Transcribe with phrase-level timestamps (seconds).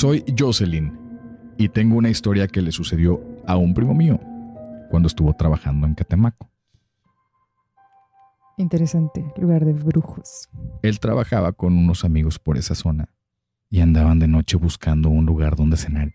[0.00, 0.98] Soy Jocelyn
[1.58, 4.18] y tengo una historia que le sucedió a un primo mío
[4.88, 6.50] cuando estuvo trabajando en Catemaco.
[8.56, 10.48] Interesante, lugar de brujos.
[10.80, 13.10] Él trabajaba con unos amigos por esa zona
[13.68, 16.14] y andaban de noche buscando un lugar donde cenar.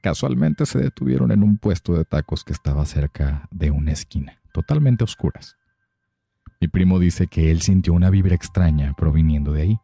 [0.00, 5.02] Casualmente se detuvieron en un puesto de tacos que estaba cerca de una esquina, totalmente
[5.02, 5.56] oscuras.
[6.60, 9.78] Mi primo dice que él sintió una vibra extraña proviniendo de ahí,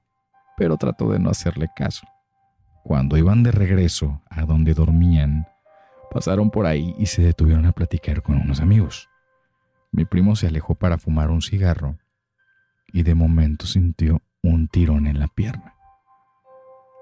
[0.57, 2.07] pero trató de no hacerle caso.
[2.83, 5.47] Cuando iban de regreso a donde dormían,
[6.11, 9.09] pasaron por ahí y se detuvieron a platicar con unos amigos.
[9.93, 11.99] Mi primo se alejó para fumar un cigarro
[12.93, 15.75] y de momento sintió un tirón en la pierna.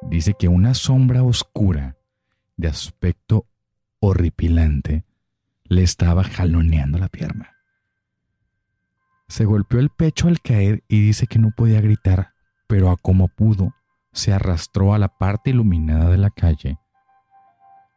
[0.03, 1.97] Dice que una sombra oscura,
[2.57, 3.47] de aspecto
[4.01, 5.05] horripilante,
[5.65, 7.57] le estaba jaloneando la pierna.
[9.29, 12.33] Se golpeó el pecho al caer y dice que no podía gritar,
[12.67, 13.75] pero a como pudo,
[14.13, 16.79] se arrastró a la parte iluminada de la calle.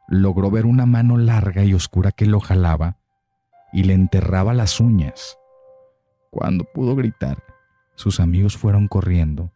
[0.08, 2.98] Logró ver una mano larga y oscura que lo jalaba
[3.72, 5.38] y le enterraba las uñas.
[6.30, 7.44] Cuando pudo gritar,
[7.96, 9.52] sus amigos fueron corriendo,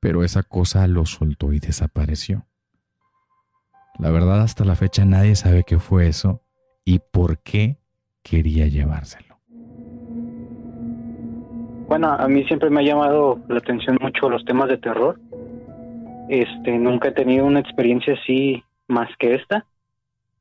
[0.00, 2.46] pero esa cosa lo soltó y desapareció.
[3.98, 6.42] La verdad hasta la fecha nadie sabe qué fue eso
[6.84, 7.80] y por qué
[8.22, 9.38] quería llevárselo.
[11.86, 15.18] Bueno, a mí siempre me ha llamado la atención mucho los temas de terror.
[16.30, 19.66] Este, nunca he tenido una experiencia así más que esta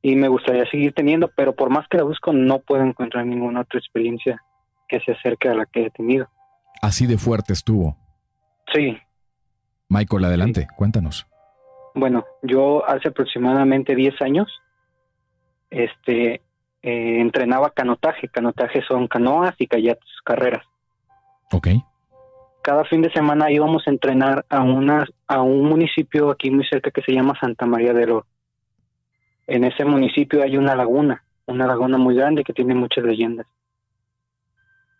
[0.04, 3.62] y me gustaría seguir teniendo, pero por más que la busco no puedo encontrar ninguna
[3.62, 4.40] otra experiencia
[4.88, 6.30] que se acerque a la que he tenido.
[6.84, 7.98] Así de fuerte estuvo.
[8.72, 9.00] Sí.
[9.88, 11.26] Michael, adelante, cuéntanos.
[11.96, 14.48] Bueno, yo hace aproximadamente 10 años
[15.72, 16.36] este
[16.84, 18.28] eh, entrenaba canotaje.
[18.28, 20.64] Canotaje son canoas y kayates, carreras.
[21.52, 21.70] Ok.
[22.70, 26.92] Cada fin de semana íbamos a entrenar a una a un municipio aquí muy cerca
[26.92, 28.28] que se llama Santa María del Oro
[29.50, 33.47] en ese municipio hay una laguna, una laguna muy grande que tiene muchas leyendas.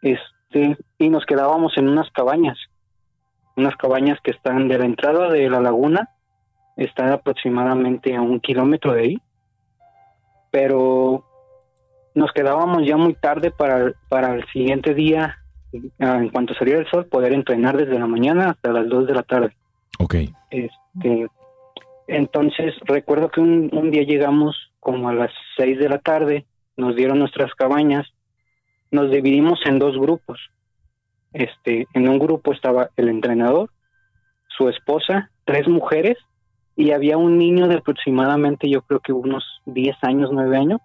[0.02, 2.58] Este, y nos quedábamos en unas cabañas,
[3.56, 6.10] unas cabañas que están de la entrada de la laguna,
[6.78, 9.22] están aproximadamente a un kilómetro de ahí,
[10.50, 11.24] pero
[12.16, 15.38] nos quedábamos ya muy tarde para, para el siguiente día,
[15.72, 19.24] en cuanto saliera el sol, poder entrenar desde la mañana hasta las 2 de la
[19.24, 19.56] tarde.
[20.00, 20.16] Ok.
[20.50, 21.28] Este,
[22.08, 26.46] entonces recuerdo que un, día llegamos como a las seis de la tarde,
[26.78, 28.08] nos dieron nuestras cabañas,
[28.92, 30.40] nos dividimos en dos grupos.
[31.34, 33.70] Este, en un grupo estaba el entrenador,
[34.48, 36.18] su esposa, tres mujeres
[36.76, 40.82] y había un niño de aproximadamente yo creo que unos 10 años, 9 años,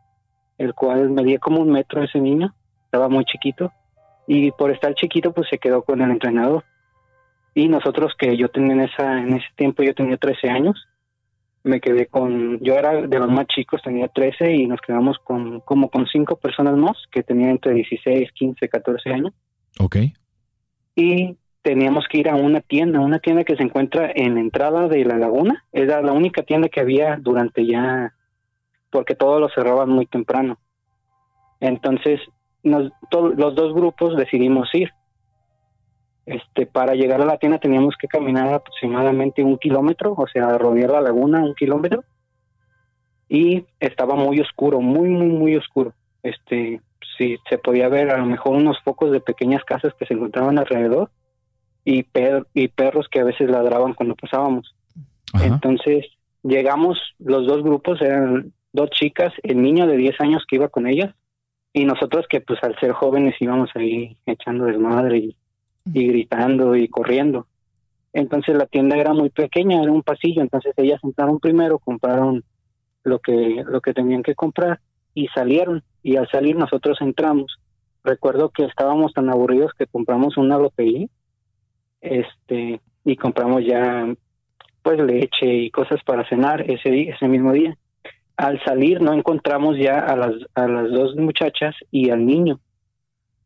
[0.59, 2.53] el cual medía como un metro ese niño,
[2.85, 3.73] estaba muy chiquito
[4.27, 6.65] y por estar chiquito pues se quedó con el entrenador.
[7.55, 10.89] Y nosotros que yo tenía en, esa, en ese tiempo, yo tenía 13 años,
[11.63, 15.61] me quedé con, yo era de los más chicos, tenía 13 y nos quedamos con
[15.61, 19.33] como con cinco personas más que tenían entre 16, 15, 14 años.
[19.79, 19.97] Ok.
[20.97, 24.87] Y teníamos que ir a una tienda, una tienda que se encuentra en la entrada
[24.87, 25.65] de la laguna.
[25.73, 28.15] Era la única tienda que había durante ya,
[28.91, 30.59] porque todos lo cerraban muy temprano.
[31.61, 32.21] Entonces,
[32.65, 32.91] nos,
[33.37, 34.91] los dos grupos decidimos ir.
[36.27, 40.91] Este, para llegar a la tienda teníamos que caminar aproximadamente un kilómetro, o sea, rodear
[40.91, 42.05] la laguna un kilómetro.
[43.29, 45.93] Y estaba muy oscuro, muy, muy, muy oscuro.
[46.23, 46.81] Este,
[47.19, 50.59] sí, se podía ver a lo mejor unos focos de pequeñas casas que se encontraban
[50.59, 51.11] alrededor
[51.85, 52.07] y,
[52.55, 54.75] y perros que a veces ladraban cuando pasábamos.
[55.43, 56.07] Entonces,
[56.43, 60.87] llegamos, los dos grupos eran dos chicas, el niño de 10 años que iba con
[60.87, 61.15] ellas,
[61.75, 65.37] y nosotros que pues al ser jóvenes íbamos ahí echando desmadre y
[65.93, 67.47] y gritando y corriendo.
[68.13, 72.45] Entonces la tienda era muy pequeña, era un pasillo, entonces ellas entraron primero, compraron
[73.03, 74.81] lo que lo que tenían que comprar
[75.15, 77.59] y salieron y al salir nosotros entramos.
[78.03, 81.07] Recuerdo que estábamos tan aburridos que compramos una lotería
[82.01, 84.15] este y compramos ya
[84.83, 87.77] pues leche y cosas para cenar ese ese mismo día.
[88.37, 92.59] Al salir no encontramos ya a las a las dos muchachas y al niño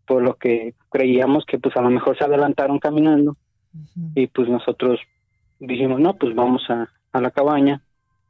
[0.08, 3.36] por lo que creíamos que pues a lo mejor se adelantaron caminando
[4.14, 4.98] y pues nosotros
[5.60, 7.82] dijimos, no, pues vamos a, a la cabaña.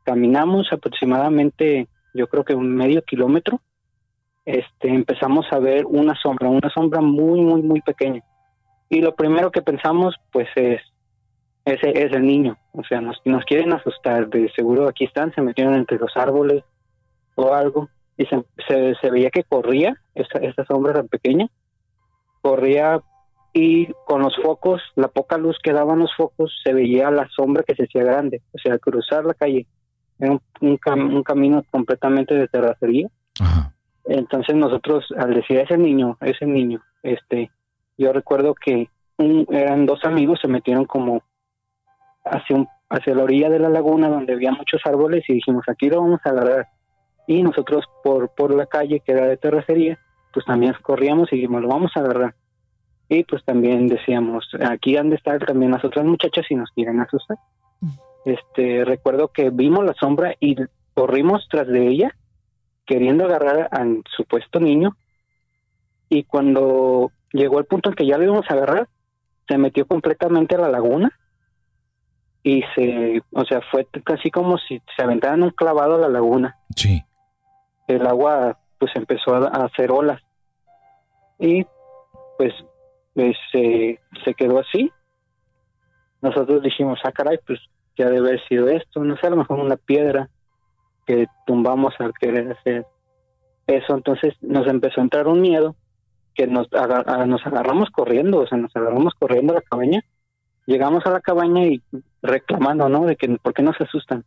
[0.05, 3.61] Caminamos aproximadamente, yo creo que un medio kilómetro.
[4.45, 8.23] Este, empezamos a ver una sombra, una sombra muy, muy, muy pequeña.
[8.89, 10.81] Y lo primero que pensamos, pues es,
[11.73, 12.57] ese es el niño.
[12.73, 14.29] O sea, nos, nos quieren asustar.
[14.29, 16.65] De seguro aquí están, se metieron entre los árboles
[17.35, 17.89] o algo.
[18.17, 18.43] Y se,
[19.01, 21.47] se, veía que corría esa, esa sombra tan pequeña
[22.41, 23.01] corría
[23.53, 27.65] y con los focos, la poca luz que daban los focos, se veía la sombra
[27.67, 28.43] que se hacía grande.
[28.53, 29.67] O sea, al cruzar la calle,
[30.19, 33.09] era un, un, cam- un camino completamente de terracería.
[33.41, 33.75] Ajá.
[34.05, 37.51] Entonces nosotros, al decir ese niño, ese niño, este,
[37.97, 41.23] yo recuerdo que un- eran dos amigos, se metieron como
[42.31, 45.89] hacia, un, hacia la orilla de la laguna donde había muchos árboles y dijimos, aquí
[45.89, 46.69] lo vamos a agarrar.
[47.27, 49.99] Y nosotros por, por la calle que era de terracería,
[50.33, 52.35] pues también corríamos y dijimos, lo vamos a agarrar.
[53.09, 57.01] Y pues también decíamos, aquí han de estar también las otras muchachas y nos quieren
[57.01, 57.39] asustar.
[58.25, 60.57] Este, recuerdo que vimos la sombra y
[60.93, 62.15] corrimos tras de ella
[62.85, 64.97] queriendo agarrar al supuesto niño
[66.09, 68.89] y cuando llegó el punto en que ya lo íbamos a agarrar,
[69.47, 71.13] se metió completamente a la laguna
[72.43, 76.57] y se, o sea, fue casi como si se aventaran un clavado a la laguna.
[76.75, 77.03] Sí.
[77.87, 80.23] El agua pues empezó a, a hacer olas
[81.39, 81.65] y
[82.37, 82.53] pues,
[83.15, 84.91] pues, se, se quedó así.
[86.21, 87.61] Nosotros dijimos, ah, caray, pues
[87.97, 90.29] ya debe haber sido esto, no sé, a lo mejor una piedra
[91.07, 92.87] que tumbamos al querer hacer
[93.67, 93.95] eso.
[93.95, 95.75] Entonces nos empezó a entrar un miedo
[96.35, 100.01] que nos, nos agarramos corriendo, o sea, nos agarramos corriendo a la cabaña.
[100.67, 101.83] Llegamos a la cabaña y
[102.23, 103.07] reclamando, ¿no?
[103.07, 104.25] De que por qué nos asustan.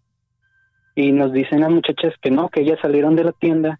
[0.95, 3.79] Y nos dicen las muchachas que no, que ellas salieron de la tienda,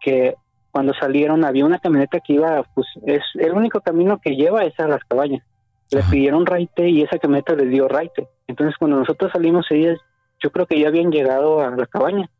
[0.00, 0.34] que
[0.70, 4.78] cuando salieron había una camioneta que iba, pues es el único camino que lleva es
[4.80, 5.44] a las cabañas.
[5.90, 6.10] Le Ajá.
[6.10, 8.26] pidieron raite y esa camioneta les dio raite.
[8.46, 9.98] Entonces cuando nosotros salimos, ellas,
[10.42, 12.30] yo creo que ya habían llegado a la cabaña.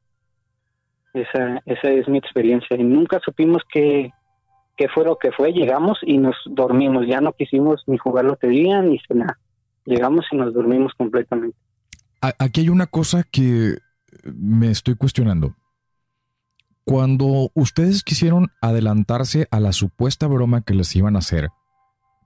[1.12, 2.74] Esa, esa es mi experiencia.
[2.76, 4.10] Y nunca supimos qué,
[4.76, 5.52] qué fue lo que fue.
[5.52, 7.06] Llegamos y nos dormimos.
[7.06, 9.36] Ya no quisimos ni jugar lotería ni cenar.
[9.84, 11.56] Llegamos y nos dormimos completamente.
[12.20, 13.76] Aquí hay una cosa que
[14.24, 15.56] me estoy cuestionando.
[16.84, 21.48] Cuando ustedes quisieron adelantarse a la supuesta broma que les iban a hacer,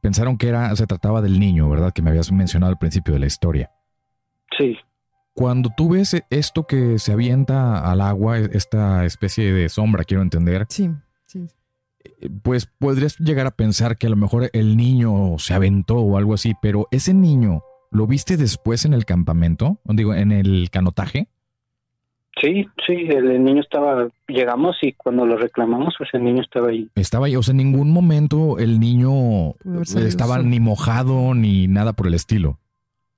[0.03, 1.93] pensaron que era, se trataba del niño, ¿verdad?
[1.93, 3.71] Que me habías mencionado al principio de la historia.
[4.57, 4.77] Sí,
[5.35, 10.65] Cuando tú ves esto que se avienta al agua, esta especie de sombra, quiero entender,
[10.71, 10.91] Sí,
[11.27, 11.47] sí.
[12.43, 16.35] Pues podrías llegar a pensar que a lo mejor el niño se aventó o algo
[16.35, 19.79] así, pero ese niño, ¿lo viste después en el campamento?
[19.85, 21.29] Digo, en el canotaje.
[22.41, 22.95] sí, sí.
[23.09, 24.09] El, niño estaba.
[24.29, 26.89] Llegamos y cuando lo reclamamos, pues el niño estaba ahí.
[26.95, 29.55] Estaba ahí, o sea, en ningún momento el niño
[29.97, 32.59] estaba ni mojado ni nada por el estilo.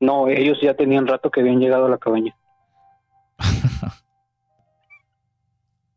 [0.00, 2.36] No, ellos ya tenían rato que habían llegado a la cabaña.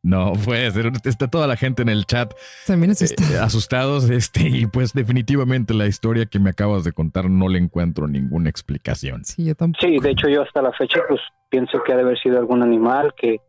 [0.03, 2.33] No puede ser, está toda la gente en el chat
[2.65, 3.43] También eh, asustado.
[3.43, 8.07] asustados, este, y pues definitivamente la historia que me acabas de contar no le encuentro
[8.07, 9.23] ninguna explicación.
[9.25, 9.85] Sí, yo tampoco.
[9.85, 12.63] Sí, de hecho yo hasta la fecha pues pienso que ha de haber sido algún
[12.63, 13.41] animal que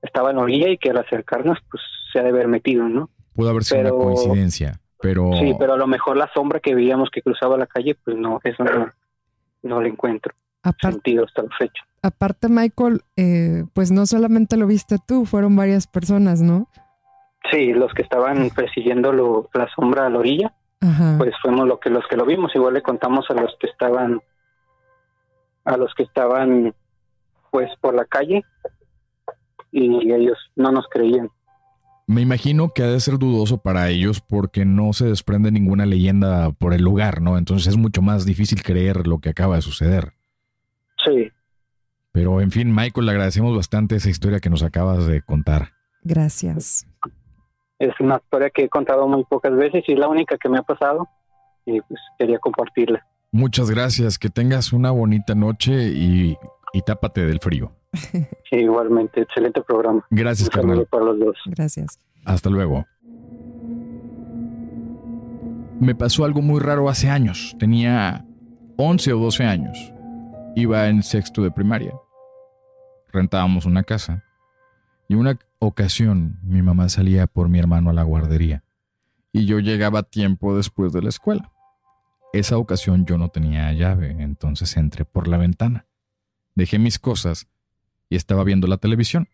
[0.00, 1.82] estaba en la orilla y que al acercarnos pues
[2.12, 3.10] se ha de haber metido, ¿no?
[3.34, 6.74] Pudo haber sido Pero- una coincidencia, pero Sí, pero a lo mejor la sombra que
[6.74, 8.90] veíamos que cruzaba la calle pues no, eso no,
[9.62, 11.82] no le encuentro Aparte, sentido hasta la fecha.
[12.02, 16.68] aparte Michael, eh, pues no solamente lo viste tú, fueron varias personas, ¿no?
[17.50, 21.16] Sí, los que estaban persiguiendo lo- la sombra a la orilla Ajá.
[21.18, 24.20] pues fuimos lo que los que lo vimos igual le contamos a los que estaban
[25.64, 26.74] a los que estaban
[27.50, 28.42] pues por la calle
[29.72, 31.30] y ellos no nos creían
[32.06, 36.50] me imagino que ha de ser dudoso para ellos porque no se desprende ninguna leyenda
[36.50, 37.38] por el lugar, ¿no?
[37.38, 40.14] Entonces es mucho más difícil creer lo que acaba de suceder.
[41.14, 41.30] Sí
[42.12, 45.70] Pero en fin, Michael, le agradecemos bastante esa historia que nos acabas de contar.
[46.02, 46.86] Gracias.
[47.78, 50.58] es una historia que he contado muy pocas veces y es la única que me
[50.58, 51.08] ha pasado
[51.66, 56.36] y pues quería compartirla Muchas gracias, que tengas una bonita noche y,
[56.72, 57.72] y tápate del frío.
[58.50, 60.86] Sí, igualmente excelente programa Gracias, un saludo carnal.
[60.90, 62.00] para los dos Gracias.
[62.24, 62.84] Hasta luego.
[65.78, 67.54] Me pasó algo muy raro hace años.
[67.58, 68.24] Tenía
[68.76, 69.92] 11 o 12 años.
[70.56, 71.94] Iba en sexto de primaria.
[73.12, 74.24] Rentábamos una casa.
[75.08, 78.64] Y una ocasión mi mamá salía por mi hermano a la guardería.
[79.32, 81.52] Y yo llegaba tiempo después de la escuela.
[82.32, 85.86] Esa ocasión yo no tenía llave, entonces entré por la ventana.
[86.54, 87.46] Dejé mis cosas
[88.08, 89.28] y estaba viendo la televisión.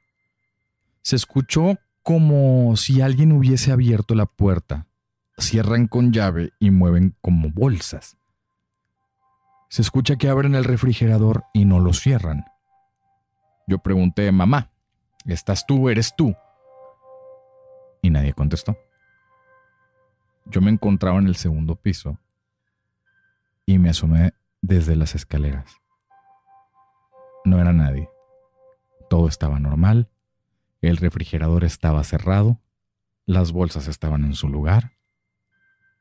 [1.02, 4.86] Se escuchó como si alguien hubiese abierto la puerta.
[5.38, 8.16] Cierran con llave y mueven como bolsas.
[9.68, 12.44] Se escucha que abren el refrigerador y no lo cierran.
[13.66, 14.70] Yo pregunté, mamá,
[15.24, 15.88] ¿estás tú?
[15.88, 16.34] ¿Eres tú?
[18.00, 18.76] Y nadie contestó.
[20.44, 22.18] Yo me encontraba en el segundo piso
[23.66, 24.32] y me asomé
[24.62, 25.82] desde las escaleras.
[27.44, 28.08] No era nadie.
[29.10, 30.08] Todo estaba normal.
[30.80, 32.60] El refrigerador estaba cerrado.
[33.24, 34.92] Las bolsas estaban en su lugar.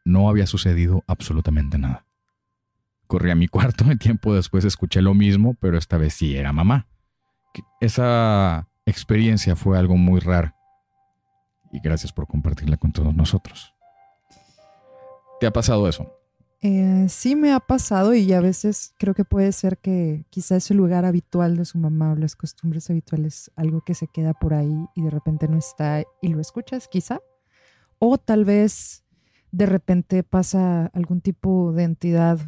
[0.05, 2.04] No había sucedido absolutamente nada.
[3.07, 6.53] Corrí a mi cuarto y tiempo después escuché lo mismo, pero esta vez sí era
[6.53, 6.87] mamá,
[7.79, 10.53] esa experiencia fue algo muy raro.
[11.71, 13.73] Y gracias por compartirla con todos nosotros.
[15.39, 16.11] ¿Te ha pasado eso?
[16.61, 20.73] Eh, sí me ha pasado y a veces creo que puede ser que quizá ese
[20.73, 24.73] lugar habitual de su mamá o las costumbres habituales, algo que se queda por ahí
[24.95, 27.19] y de repente no está y lo escuchas, quizá.
[27.99, 29.03] O tal vez
[29.51, 32.39] de repente pasa algún tipo de entidad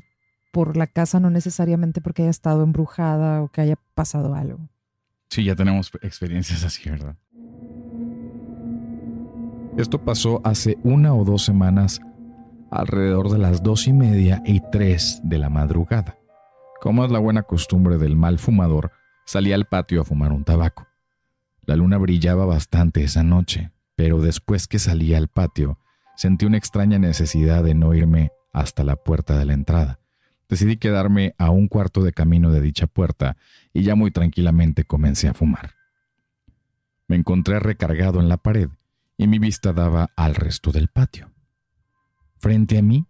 [0.58, 4.68] por la casa, no necesariamente porque haya estado embrujada o que haya pasado algo.
[5.30, 7.16] Sí, ya tenemos experiencias así, ¿verdad?
[9.78, 12.02] Esto pasó hace una o dos semanas,
[12.72, 16.18] alrededor de las dos y media y tres de la madrugada.
[16.82, 18.92] Como es la buena costumbre del mal fumador,
[19.28, 20.88] salí al patio a fumar un tabaco.
[21.68, 25.78] La luna brillaba bastante esa noche, pero después que salí al patio,
[26.16, 30.00] sentí una extraña necesidad de no irme hasta la puerta de la entrada.
[30.50, 33.38] Decidí quedarme a un cuarto de camino de dicha puerta
[33.74, 35.76] y ya muy tranquilamente comencé a fumar.
[37.08, 38.70] Me encontré recargado en la pared
[39.18, 41.32] y mi vista daba al resto del patio.
[42.40, 43.06] Frente a mí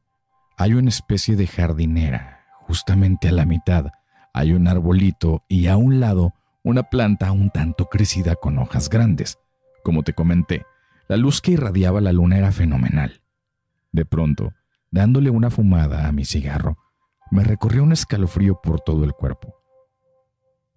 [0.58, 2.46] hay una especie de jardinera.
[2.62, 3.92] Justamente a la mitad
[4.34, 9.38] hay un arbolito y a un lado una planta un tanto crecida con hojas grandes.
[9.84, 10.66] Como te comenté,
[11.08, 13.22] la luz que irradiaba la luna era fenomenal.
[13.92, 14.54] De pronto,
[14.92, 16.78] dándole una fumada a mi cigarro,
[17.32, 19.56] me recorrió un escalofrío por todo el cuerpo.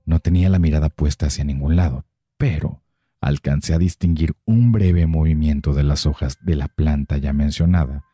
[0.05, 2.05] No tenía la mirada puesta hacia ningún lado,
[2.37, 2.83] pero
[3.21, 8.05] alcancé a distinguir un breve movimiento de las hojas de la planta ya mencionada,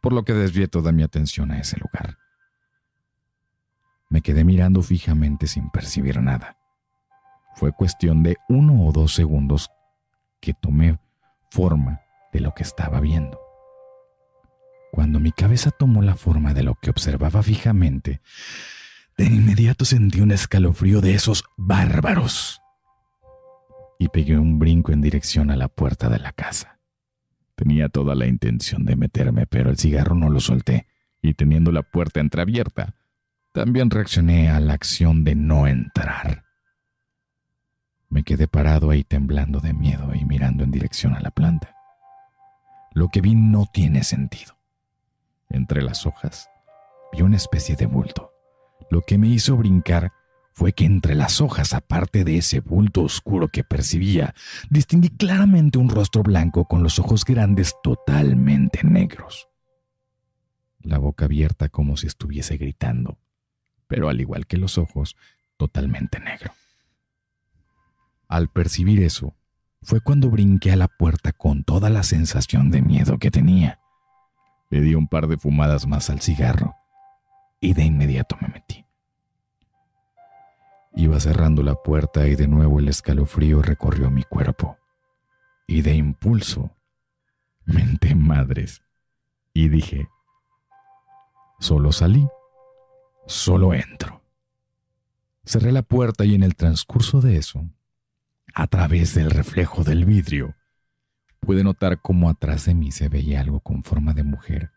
[0.00, 2.18] por lo que desvié toda mi atención a ese lugar.
[4.10, 6.56] Me quedé mirando fijamente sin percibir nada.
[7.54, 9.70] Fue cuestión de uno o dos segundos
[10.40, 10.98] que tomé
[11.50, 12.00] forma
[12.32, 13.43] de lo que estaba viendo.
[14.94, 18.20] Cuando mi cabeza tomó la forma de lo que observaba fijamente,
[19.18, 22.62] de inmediato sentí un escalofrío de esos bárbaros
[23.98, 26.78] y pegué un brinco en dirección a la puerta de la casa.
[27.56, 30.86] Tenía toda la intención de meterme, pero el cigarro no lo solté,
[31.20, 32.94] y teniendo la puerta entreabierta,
[33.50, 36.44] también reaccioné a la acción de no entrar.
[38.10, 41.74] Me quedé parado ahí temblando de miedo y mirando en dirección a la planta.
[42.92, 44.53] Lo que vi no tiene sentido.
[45.48, 46.48] Entre las hojas
[47.12, 48.32] vi una especie de bulto.
[48.90, 50.12] Lo que me hizo brincar
[50.52, 54.34] fue que entre las hojas, aparte de ese bulto oscuro que percibía,
[54.70, 59.48] distinguí claramente un rostro blanco con los ojos grandes totalmente negros.
[60.80, 63.18] La boca abierta como si estuviese gritando,
[63.88, 65.16] pero al igual que los ojos,
[65.56, 66.52] totalmente negro.
[68.28, 69.34] Al percibir eso,
[69.82, 73.80] fue cuando brinqué a la puerta con toda la sensación de miedo que tenía.
[74.74, 76.74] Le di un par de fumadas más al cigarro
[77.60, 78.84] y de inmediato me metí.
[80.96, 84.76] Iba cerrando la puerta y de nuevo el escalofrío recorrió mi cuerpo.
[85.68, 86.72] Y de impulso,
[87.64, 88.82] menté madres
[89.52, 90.08] y dije,
[91.60, 92.26] solo salí,
[93.28, 94.22] solo entro.
[95.44, 97.64] Cerré la puerta y en el transcurso de eso,
[98.52, 100.56] a través del reflejo del vidrio,
[101.44, 104.72] pude notar cómo atrás de mí se veía algo con forma de mujer,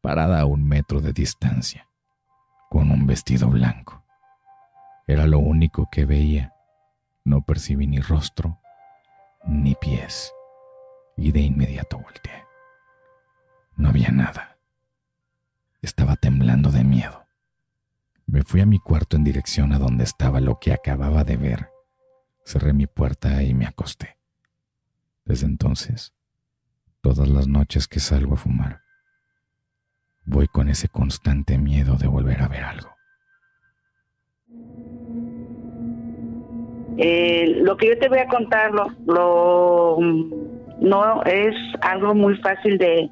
[0.00, 1.88] parada a un metro de distancia,
[2.70, 4.04] con un vestido blanco.
[5.06, 6.52] Era lo único que veía.
[7.24, 8.60] No percibí ni rostro,
[9.44, 10.32] ni pies,
[11.16, 12.44] y de inmediato volteé.
[13.76, 14.58] No había nada.
[15.82, 17.26] Estaba temblando de miedo.
[18.26, 21.76] Me fui a mi cuarto en dirección a donde estaba lo que acababa de ver
[22.46, 24.16] cerré mi puerta y me acosté.
[25.26, 26.14] Desde entonces,
[27.00, 28.80] todas las noches que salgo a fumar,
[30.24, 32.96] voy con ese constante miedo de volver a ver algo.
[36.96, 39.98] Eh, lo que yo te voy a contar lo,
[40.80, 43.10] no es algo muy fácil de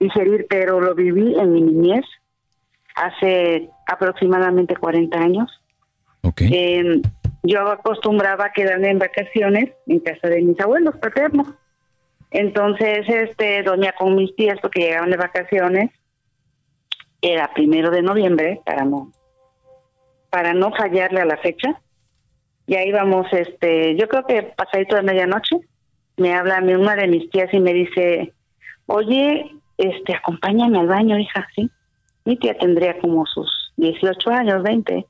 [0.00, 2.04] digerir, pero lo viví en mi niñez
[2.96, 5.50] hace aproximadamente 40 años.
[6.22, 6.50] Okay.
[6.50, 7.02] Eh,
[7.42, 11.48] yo acostumbraba a quedarme en vacaciones en casa de mis abuelos paternos.
[12.30, 15.90] Entonces, este, dormía con mis tías porque llegaban de vacaciones.
[17.20, 19.12] Era primero de noviembre para no,
[20.30, 21.80] para no fallarle a la fecha.
[22.66, 25.56] Ya íbamos, este, yo creo que pasadito de medianoche,
[26.16, 28.32] me habla una de mis tías y me dice,
[28.86, 31.70] oye, este, acompáñame al baño, hija, ¿sí?
[32.24, 35.04] Mi tía tendría como sus 18 años, 20.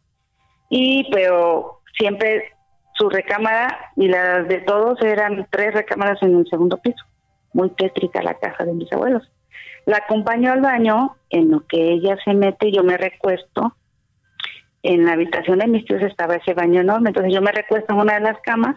[0.71, 2.53] Y, pero siempre
[2.95, 7.05] su recámara y las de todos eran tres recámaras en el segundo piso.
[7.53, 9.31] Muy tétrica la casa de mis abuelos.
[9.87, 13.77] La acompaño al baño, en lo que ella se mete, yo me recuesto
[14.83, 17.11] en la habitación de mis tíos estaba ese baño enorme.
[17.11, 18.77] Entonces yo me recuesto en una de las camas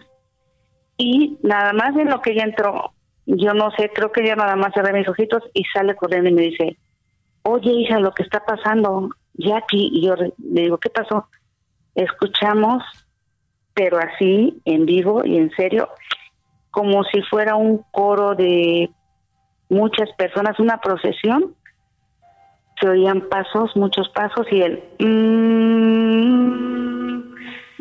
[0.96, 2.92] y nada más en lo que ella entró,
[3.26, 6.32] yo no sé, creo que ella nada más cerré mis ojitos y sale corriendo y
[6.32, 6.78] me dice,
[7.42, 11.28] oye hija, lo que está pasando, Jackie, y yo le digo, ¿qué pasó?
[11.94, 12.82] Escuchamos,
[13.76, 15.90] pero así, en vivo y en serio,
[16.70, 18.88] como si fuera un coro de
[19.68, 21.54] muchas personas, una procesión,
[22.80, 26.16] se oían pasos, muchos pasos y el mm,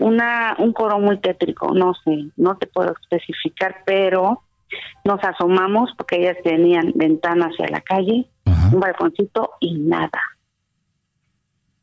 [0.04, 4.42] una un coro muy tétrico, no sé, no te puedo especificar, pero
[5.06, 8.28] nos asomamos porque ellas tenían ventana hacia la calle,
[8.74, 10.20] un balconcito y nada.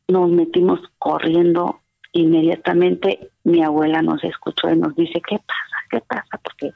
[0.07, 1.79] Nos metimos corriendo
[2.13, 3.31] inmediatamente.
[3.43, 5.77] Mi abuela nos escuchó y nos dice, ¿qué pasa?
[5.89, 6.39] ¿Qué pasa?
[6.41, 6.71] Porque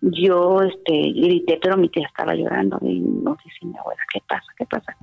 [0.00, 4.46] yo este grité, pero mi tía estaba llorando y nos dice mi abuela, ¿qué pasa?
[4.56, 4.96] ¿Qué pasa?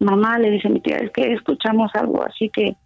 [0.00, 2.76] Mamá, le dice mi tía, es que escuchamos algo así que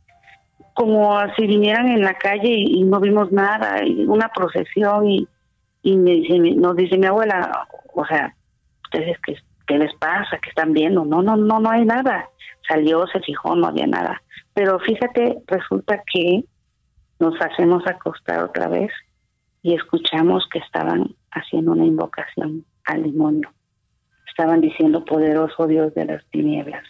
[0.75, 5.27] como si vinieran en la calle y, no vimos nada, y una procesión y,
[5.85, 8.33] me dice, nos dice mi abuela, o sea,
[8.85, 9.35] ustedes qué,
[9.67, 12.29] qué les pasa, qué están viendo, no, no, no, no hay nada.
[12.69, 14.23] Salió, se fijó, no había nada.
[14.59, 16.43] Pero fíjate, resulta que
[17.21, 18.91] nos hacemos acostar otra vez
[19.63, 23.53] y escuchamos que estaban haciendo una invocación al demonio.
[24.29, 26.83] Estaban diciendo, poderoso Dios de las tinieblas,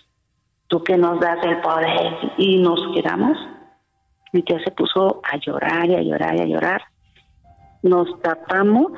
[0.68, 3.36] tú que nos das el poder y nos quedamos.
[4.32, 6.82] Mi tía se puso a llorar y a llorar y a llorar.
[7.82, 8.92] Nos tapamos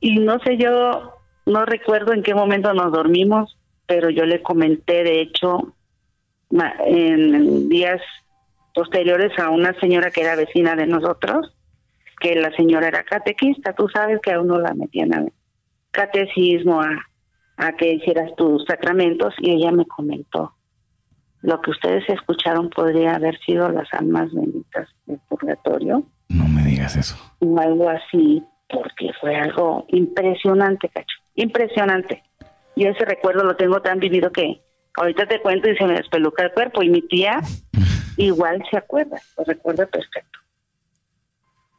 [0.00, 1.12] y no sé, yo
[1.46, 5.74] no recuerdo en qué momento nos dormimos, pero yo le comenté, de hecho,
[6.86, 8.00] en días
[8.74, 11.54] posteriores a una señora que era vecina de nosotros,
[12.20, 15.26] que la señora era catequista, tú sabes que a uno la metían a
[15.90, 17.06] catecismo, a,
[17.56, 20.54] a que hicieras tus sacramentos, y ella me comentó,
[21.42, 26.04] lo que ustedes escucharon podría haber sido las almas benditas del purgatorio.
[26.28, 27.16] No me digas eso.
[27.40, 32.22] O algo así, porque fue algo impresionante, cacho, impresionante.
[32.76, 34.62] Yo ese recuerdo lo tengo tan vivido que
[34.96, 37.40] ahorita te cuento y se me despeluca el cuerpo, y mi tía
[38.16, 40.38] igual se acuerda, lo recuerda perfecto.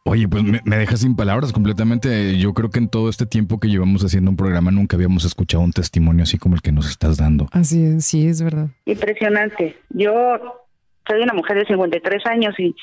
[0.06, 2.38] Oye, pues me, dejas sin palabras completamente.
[2.38, 5.63] Yo creo que en todo este tiempo que llevamos haciendo un programa nunca habíamos escuchado
[5.63, 7.47] un testimonio así como el que nos estás dando.
[7.54, 8.67] Así es, sí, es verdad.
[8.86, 9.78] Impresionante.
[9.91, 10.63] Yo
[11.08, 12.76] soy una mujer de 53 años y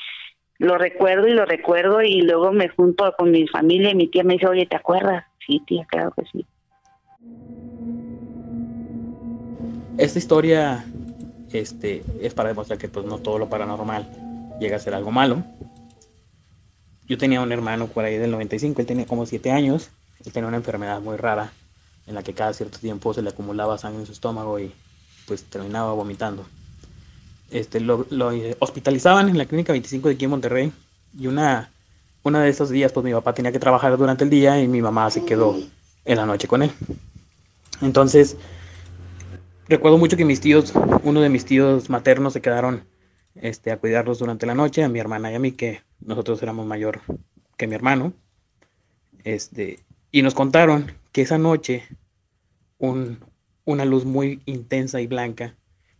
[0.57, 4.23] lo recuerdo y lo recuerdo y luego me junto con mi familia y mi tía
[4.23, 5.23] me dice, oye, ¿te acuerdas?
[5.45, 6.45] Sí, tía, claro que sí.
[9.97, 10.85] Esta historia
[11.51, 15.43] este, es para demostrar que pues no todo lo paranormal llega a ser algo malo
[17.11, 19.89] yo tenía un hermano por ahí del 95, él tenía como 7 años,
[20.25, 21.51] él tenía una enfermedad muy rara
[22.07, 24.71] en la que cada cierto tiempo se le acumulaba sangre en su estómago y
[25.27, 26.45] pues terminaba vomitando.
[27.49, 28.07] Este, lo,
[28.59, 30.71] hospitalizaban en la clínica 25 de aquí en Monterrey
[31.19, 31.69] y una,
[32.23, 34.81] una de esos días pues mi papá tenía que trabajar durante el día y mi
[34.81, 35.57] mamá se quedó
[36.05, 36.71] en la noche con él.
[37.81, 38.37] Entonces,
[39.71, 42.83] recuerdo mucho que mis tíos, uno de mis tíos maternos se quedaron
[43.35, 46.67] este, a cuidarlos durante la noche, a mi hermana y a mí, que nosotros éramos
[46.67, 46.99] mayor
[47.55, 48.13] que mi hermano.
[49.23, 49.79] Este,
[50.11, 51.85] y nos contaron que esa noche
[52.79, 55.55] una luz muy intensa y blanca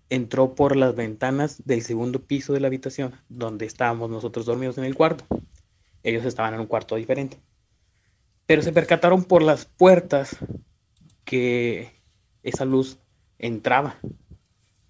[0.10, 4.84] entró por las ventanas del segundo piso de la habitación donde estábamos nosotros dormidos en
[4.84, 5.24] el cuarto.
[6.04, 7.40] Ellos estaban en un cuarto diferente.
[8.48, 10.36] Pero se percataron por las puertas
[11.24, 11.94] que
[12.44, 12.98] esa luz
[13.42, 13.98] entraba.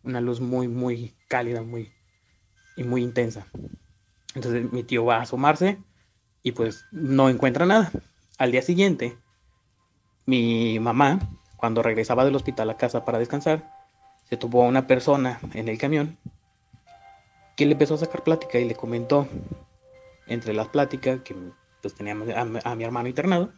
[0.04, 1.92] Una luz muy, muy cálida, muy,
[2.76, 3.48] y muy intensa.
[4.36, 5.80] Entonces mi tío va a asomarse
[6.44, 7.92] y pues no encuentra nada.
[8.38, 9.18] Al día siguiente,
[10.26, 11.20] mi mamá,
[11.58, 13.72] cuando regresaba del hospital a casa para descansar,
[14.30, 16.18] se tuvo a una persona en el camión
[17.56, 19.28] que le empezó a sacar plática y le comentó
[20.28, 21.36] entre las pláticas que
[21.82, 23.52] pues teníamos a, mi hermano internado.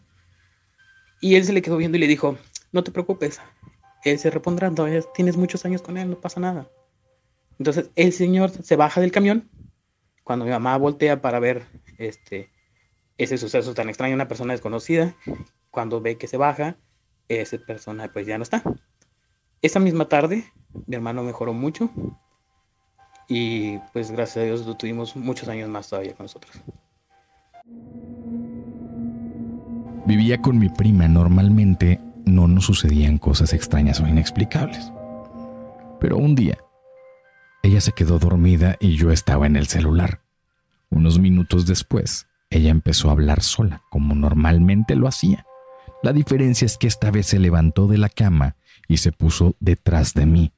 [1.22, 2.38] Y él se le quedó viendo y le dijo,
[2.72, 3.40] no te preocupes,
[4.04, 4.72] él se repondrá,
[5.14, 6.68] tienes muchos años con él, no pasa nada.
[7.60, 9.50] Entonces el señor se baja del camión.
[10.24, 11.64] Cuando mi mamá voltea para ver
[11.98, 12.50] este,
[13.18, 15.16] ese suceso tan extraño, una persona desconocida,
[15.70, 16.78] cuando ve que se baja,
[17.28, 18.64] esa persona pues ya no está.
[19.62, 20.46] Esa misma tarde,
[20.88, 21.90] mi hermano mejoró mucho
[23.28, 26.62] y pues gracias a Dios lo tuvimos muchos años más todavía con nosotros.
[30.06, 31.08] Vivía con mi prima.
[31.08, 34.92] Normalmente no nos sucedían cosas extrañas o inexplicables.
[36.00, 36.58] Pero un día
[37.66, 40.20] ella se quedó dormida y yo estaba en el celular.
[40.90, 45.46] Unos minutos después, ella empezó a hablar sola, como normalmente lo hacía.
[46.04, 48.58] La diferencia es que esta vez se levantó de la cama
[48.90, 50.52] y se puso detrás de mí.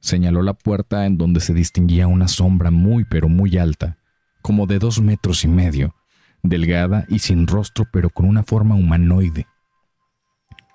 [0.00, 3.98] Señaló la puerta en donde se distinguía una sombra muy pero muy alta,
[4.40, 5.94] como de dos metros y medio,
[6.42, 9.46] delgada y sin rostro pero con una forma humanoide.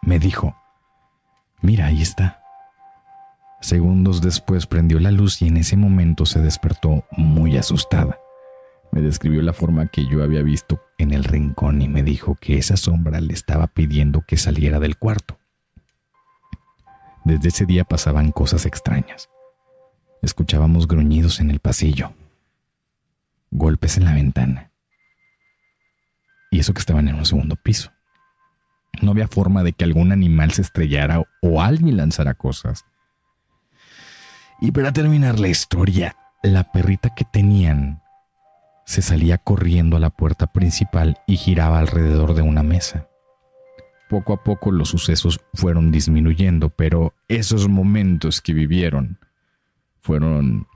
[0.03, 0.55] Me dijo,
[1.61, 2.41] mira, ahí está.
[3.61, 8.19] Segundos después prendió la luz y en ese momento se despertó muy asustada.
[8.91, 12.57] Me describió la forma que yo había visto en el rincón y me dijo que
[12.57, 15.37] esa sombra le estaba pidiendo que saliera del cuarto.
[17.23, 19.29] Desde ese día pasaban cosas extrañas.
[20.23, 22.13] Escuchábamos gruñidos en el pasillo,
[23.51, 24.71] golpes en la ventana.
[26.49, 27.91] Y eso que estaban en un segundo piso.
[29.01, 32.85] No había forma de que algún animal se estrellara o alguien lanzara cosas.
[34.59, 38.01] Y para terminar la historia, la perrita que tenían
[38.85, 43.07] se salía corriendo a la puerta principal y giraba alrededor de una mesa.
[44.09, 49.17] Poco a poco los sucesos fueron disminuyendo, pero esos momentos que vivieron
[50.01, 50.67] fueron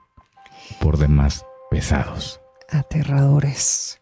[0.80, 2.40] por demás pesados.
[2.70, 4.02] Aterradores.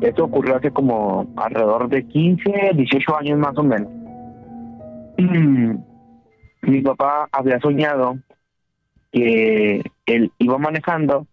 [0.00, 3.88] Esto ocurrió hace como alrededor de 15, 18 años más o menos.
[6.62, 8.18] Mi papá había soñado
[9.12, 11.26] que él iba manejando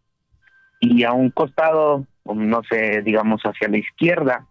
[0.80, 4.46] y a un costado, no sé, digamos hacia la izquierda,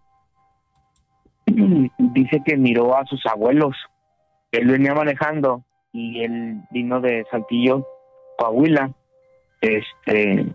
[1.45, 3.75] dice que miró a sus abuelos.
[4.51, 7.85] Él venía manejando y él vino de Saltillo,
[8.37, 8.91] Coahuila.
[9.61, 10.47] Este,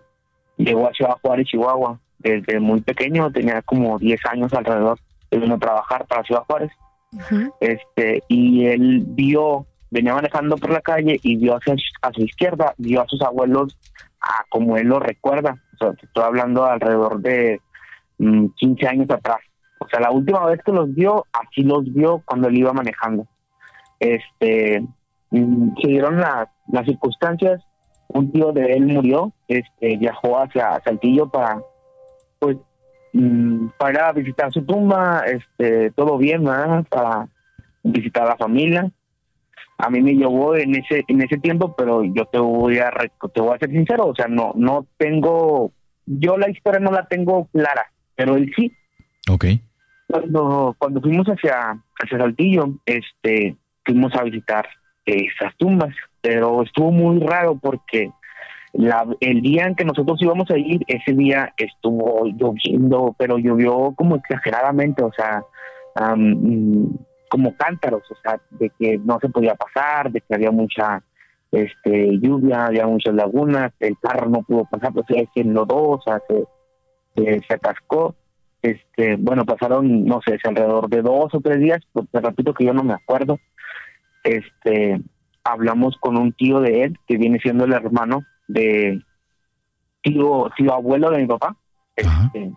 [0.57, 1.99] llegó a Ciudad Juárez, Chihuahua.
[2.23, 4.97] Desde muy pequeño, tenía como 10 años alrededor.
[5.29, 6.71] Vino a trabajar para Ciudad Juárez.
[7.59, 12.73] Este, y él vio venía manejando por la calle y vio hacia a su izquierda,
[12.77, 13.77] vio a sus abuelos
[14.19, 15.55] a como él lo recuerda.
[15.75, 17.61] O sea, estoy hablando alrededor de
[18.17, 19.37] 15 mm, años atrás.
[19.79, 23.27] O sea, la última vez que los vio, así los vio cuando él iba manejando.
[23.99, 24.83] Este,
[25.29, 27.61] mm, se dieron las, las circunstancias.
[28.07, 31.59] Un tío de él murió, este, viajó hacia Saltillo para,
[32.43, 32.57] pues,
[33.13, 36.85] mm, para visitar su tumba, este, todo bien, ¿verdad?
[36.89, 37.27] Para
[37.83, 38.91] visitar a la familia
[39.77, 42.91] a mí me llevó en ese en ese tiempo, pero yo te voy a
[43.33, 45.71] te voy a ser sincero, o sea, no no tengo
[46.05, 48.71] yo la historia no la tengo clara, pero él sí.
[49.29, 49.45] Ok.
[50.07, 54.67] Cuando cuando fuimos hacia hacia Saltillo, este fuimos a visitar
[55.05, 58.11] esas tumbas, pero estuvo muy raro porque
[58.73, 63.93] la, el día en que nosotros íbamos a ir, ese día estuvo lloviendo, pero llovió
[63.95, 65.43] como exageradamente, o sea,
[67.29, 71.03] como cántaros, o sea, de que no se podía pasar, de que había mucha
[71.51, 76.19] este lluvia, había muchas lagunas, el carro no pudo pasar, pues se enlodó, o sea,
[76.27, 78.15] se, se, atascó.
[78.63, 82.65] Este, bueno, pasaron, no sé, alrededor de dos o tres días, pues, te repito que
[82.65, 83.37] yo no me acuerdo.
[84.23, 84.99] Este,
[85.43, 89.01] hablamos con un tío de él, que viene siendo el hermano de
[90.01, 91.55] tío, tío abuelo de mi papá.
[91.95, 92.51] Este,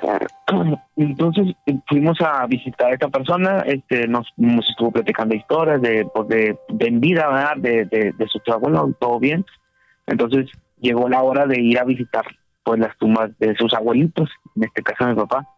[0.96, 1.54] entonces
[1.88, 4.26] fuimos a visitar a esta persona, este, nos,
[4.68, 7.56] estuvo platicando historias de, pues, de, de vida, ¿verdad?
[7.56, 9.44] De, de, de su abuelo, todo bien.
[10.06, 10.50] Entonces
[10.80, 12.24] llegó la hora de ir a visitar
[12.62, 15.48] pues las tumbas de sus abuelitos, en este caso mi papá,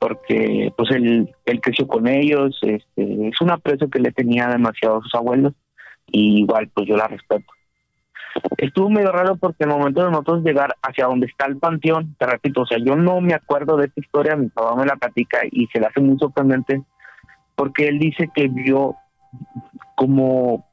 [0.00, 4.98] porque pues él, él creció con ellos, este, es un aprecio que le tenía demasiado
[4.98, 5.52] a sus abuelos,
[6.08, 7.55] y igual pues yo la respeto.
[8.58, 12.14] Estuvo medio raro porque en el momento de nosotros llegar hacia donde está el panteón,
[12.18, 14.96] te repito, o sea, yo no me acuerdo de esta historia, mi papá me la
[14.96, 16.82] platica y se la hace muy sorprendente
[17.56, 18.96] porque él dice que vio
[19.96, 20.66] como,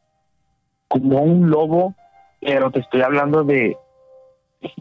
[0.88, 1.96] como un lobo,
[2.42, 3.76] pero te estoy hablando de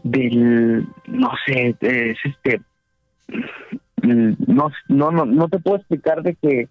[0.03, 2.61] del no sé, es este
[4.01, 6.69] no, no, no, no te puedo explicar de que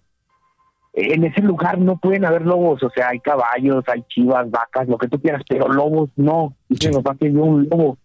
[0.93, 4.97] en ese lugar no pueden haber lobos, o sea, hay caballos, hay chivas, vacas, lo
[4.97, 6.55] que tú quieras, pero lobos no.
[6.69, 7.97] Dice mi papá que vio un lobo.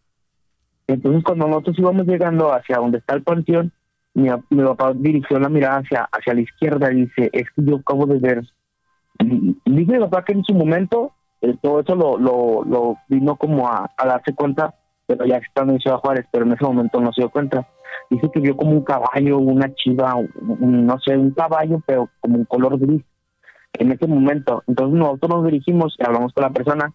[0.86, 3.72] Entonces, cuando nosotros íbamos llegando hacia donde está el panteón,
[4.14, 7.76] mi, mi papá dirigió la mirada hacia, hacia la izquierda y dice, es que yo
[7.76, 8.42] acabo de ver.
[9.20, 13.68] Dice mi papá que en su momento eh, todo eso lo, lo, lo vino como
[13.68, 14.74] a, a darse cuenta,
[15.06, 17.68] pero ya estando en Ciudad Juárez, pero en ese momento no se dio cuenta
[18.10, 20.14] dice que vio como un caballo, una chiva,
[20.60, 23.02] no sé, un caballo, pero como un color gris
[23.74, 24.62] en ese momento.
[24.66, 26.92] Entonces nosotros nos dirigimos y hablamos con la persona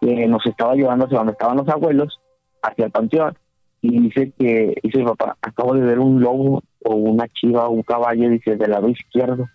[0.00, 2.20] que nos estaba llevando hacia donde estaban los abuelos,
[2.62, 3.36] hacia el panteón,
[3.80, 7.82] y dice que, dice papá, acabo de ver un lobo o una chiva o un
[7.82, 9.48] caballo, dice, del lado izquierdo.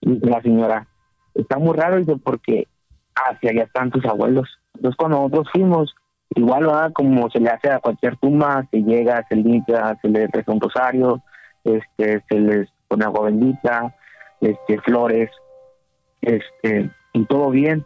[0.00, 0.86] Y dice la señora,
[1.34, 2.68] está muy raro, dice, porque
[3.14, 4.48] hacia allá están tus abuelos.
[4.74, 5.94] Entonces cuando nosotros fuimos,
[6.34, 6.92] Igual, ¿verdad?
[6.92, 10.60] como se le hace a cualquier tumba, se llega, se limpia, se le reza un
[10.60, 11.22] rosario,
[11.64, 13.94] este, se les pone agua bendita,
[14.40, 15.30] este, flores,
[16.20, 17.84] este, y todo bien.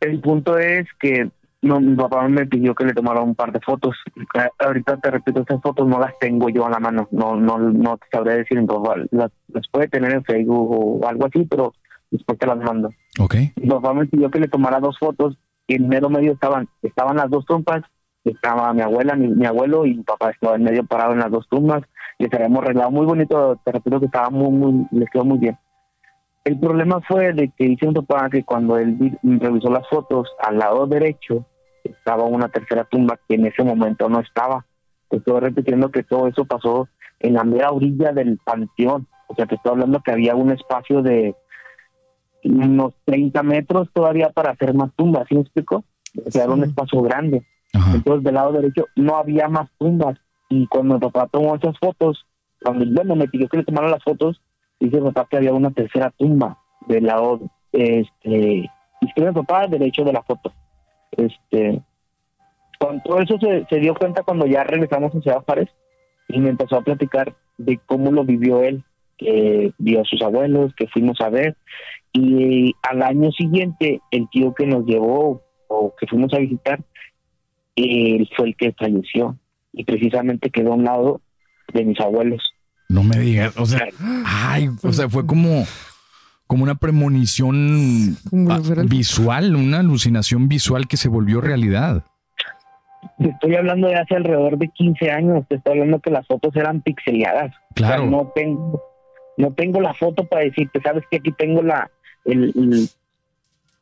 [0.00, 1.30] El punto es que
[1.62, 3.96] no, mi papá me pidió que le tomara un par de fotos.
[4.58, 7.08] Ahorita te repito, estas fotos no las tengo yo a la mano.
[7.10, 8.62] No no no te sabré decir,
[9.10, 11.74] las, las puede tener en Facebook o algo así, pero
[12.10, 12.90] después te las mando.
[13.18, 13.34] Ok.
[13.56, 15.36] Mi papá me pidió que le tomara dos fotos
[15.66, 17.82] y en medio medio estaban estaban las dos trompas,
[18.24, 21.48] estaba mi abuela, mi, abuelo y mi papá estaba en medio parado en las dos
[21.48, 21.82] tumbas.
[22.18, 25.58] Les habíamos arreglado muy bonito, te repito que estaba muy, muy, les quedó muy bien.
[26.44, 30.58] El problema fue de que dice un papá que cuando él revisó las fotos, al
[30.58, 31.44] lado derecho
[31.82, 34.64] estaba una tercera tumba que en ese momento no estaba.
[35.10, 36.88] Estoy repitiendo que todo eso pasó
[37.20, 39.06] en la mera orilla del panteón.
[39.28, 41.34] O sea, te estoy hablando que había un espacio de
[42.48, 45.84] unos 30 metros todavía para hacer más tumbas, ¿sí me explico?
[46.24, 47.44] O sea, era un espacio grande.
[47.92, 50.18] Entonces, del lado derecho no había más tumbas.
[50.48, 52.24] Y cuando mi papá tomó esas fotos,
[52.62, 54.40] cuando bueno, me pidió que le tomara las fotos,
[54.80, 57.40] dice mi papá que había una tercera tumba del lado
[57.72, 60.52] este izquierdo de papá, derecho de la foto.
[61.10, 61.82] Este,
[62.78, 65.68] con todo eso se, se dio cuenta cuando ya regresamos a Ciudad Juárez
[66.28, 68.84] y me empezó a platicar de cómo lo vivió él,
[69.16, 71.56] que vio a sus abuelos, que fuimos a ver.
[72.18, 76.82] Y al año siguiente, el tío que nos llevó o que fuimos a visitar,
[77.74, 79.36] él fue el que falleció
[79.74, 81.20] y precisamente quedó a un lado
[81.74, 82.42] de mis abuelos.
[82.88, 83.88] No me digas, o sea,
[84.24, 85.64] ay, o sea, fue como,
[86.46, 88.16] como una premonición
[88.88, 92.04] visual, una alucinación visual que se volvió realidad.
[93.18, 96.56] Te estoy hablando de hace alrededor de 15 años, te estoy hablando que las fotos
[96.56, 97.54] eran pixeladas.
[97.74, 98.06] Claro.
[98.06, 98.82] no tengo,
[99.36, 101.90] no tengo la foto para decirte, sabes que aquí tengo la,
[102.26, 102.88] el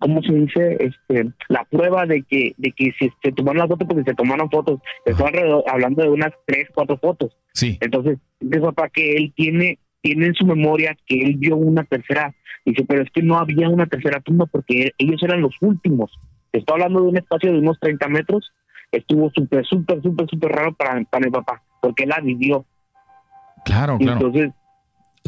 [0.04, 0.76] ¿cómo se dice?
[0.80, 4.50] Este, la prueba de que, de que si se tomaron las fotos porque se tomaron
[4.50, 5.32] fotos, estoy
[5.66, 7.34] hablando de unas tres, cuatro fotos.
[7.54, 7.78] Sí.
[7.80, 12.34] Entonces, dice papá que él tiene, tiene en su memoria que él vio una tercera,
[12.66, 16.10] dice, pero es que no había una tercera tumba porque ellos eran los últimos.
[16.52, 18.52] Estoy hablando de un espacio de unos 30 metros,
[18.92, 22.66] estuvo súper, súper, súper, súper raro para, para mi papá, porque él la vivió.
[23.64, 24.26] Claro, claro.
[24.26, 24.52] Entonces,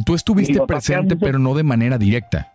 [0.04, 2.52] Tú estuviste presente, pero no de manera directa.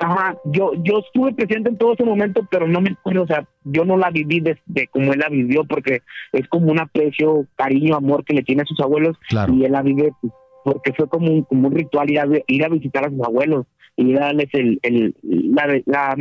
[0.00, 3.48] Ajá, yo, yo estuve presente en todo ese momento, pero no me acuerdo, o sea,
[3.64, 4.56] yo no la viví de,
[4.92, 8.66] como él la vivió, porque es como un aprecio, cariño, amor que le tiene a
[8.66, 9.16] sus abuelos,
[9.52, 10.32] y él la vive pues,
[10.64, 13.66] porque fue como un, como un ritual ir a, ir a visitar a sus abuelos
[13.96, 16.16] y darles el, el, la, la,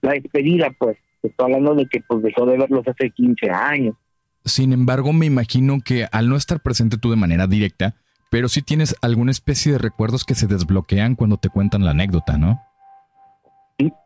[0.00, 0.96] la despedida, pues.
[1.22, 3.94] Estoy hablando de que pues dejó de verlos hace 15 años.
[4.44, 7.94] Sin embargo, me imagino que al no estar presente tú de manera directa,
[8.28, 12.38] pero sí tienes alguna especie de recuerdos que se desbloquean cuando te cuentan la anécdota,
[12.38, 12.60] ¿no?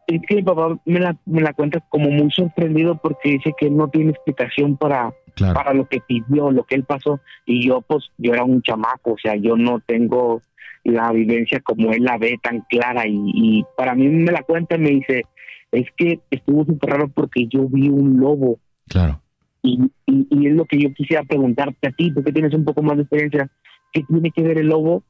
[0.07, 3.71] Es que mi papá me la, me la cuenta como muy sorprendido porque dice que
[3.71, 7.21] no tiene explicación para, para lo que pidió, lo que él pasó.
[7.45, 10.43] Y yo, pues, yo era un chamaco, o sea, yo no tengo
[10.85, 13.05] la vivencia como él la ve tan clara.
[13.07, 15.25] Y, para mí me la cuenta y me dice,
[15.73, 18.61] es que estuvo súper raro porque yo vi un lobo.
[18.89, 19.21] Claro.
[19.63, 22.83] Y, y, y es lo que yo quisiera preguntarte a ti, porque tienes un poco
[22.83, 23.51] más de experiencia.
[23.93, 25.03] ¿Qué tiene que ver el lobo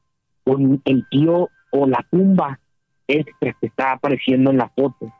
[0.43, 2.59] con el tío o la tumba?
[3.07, 5.11] Extra que está apareciendo en la foto.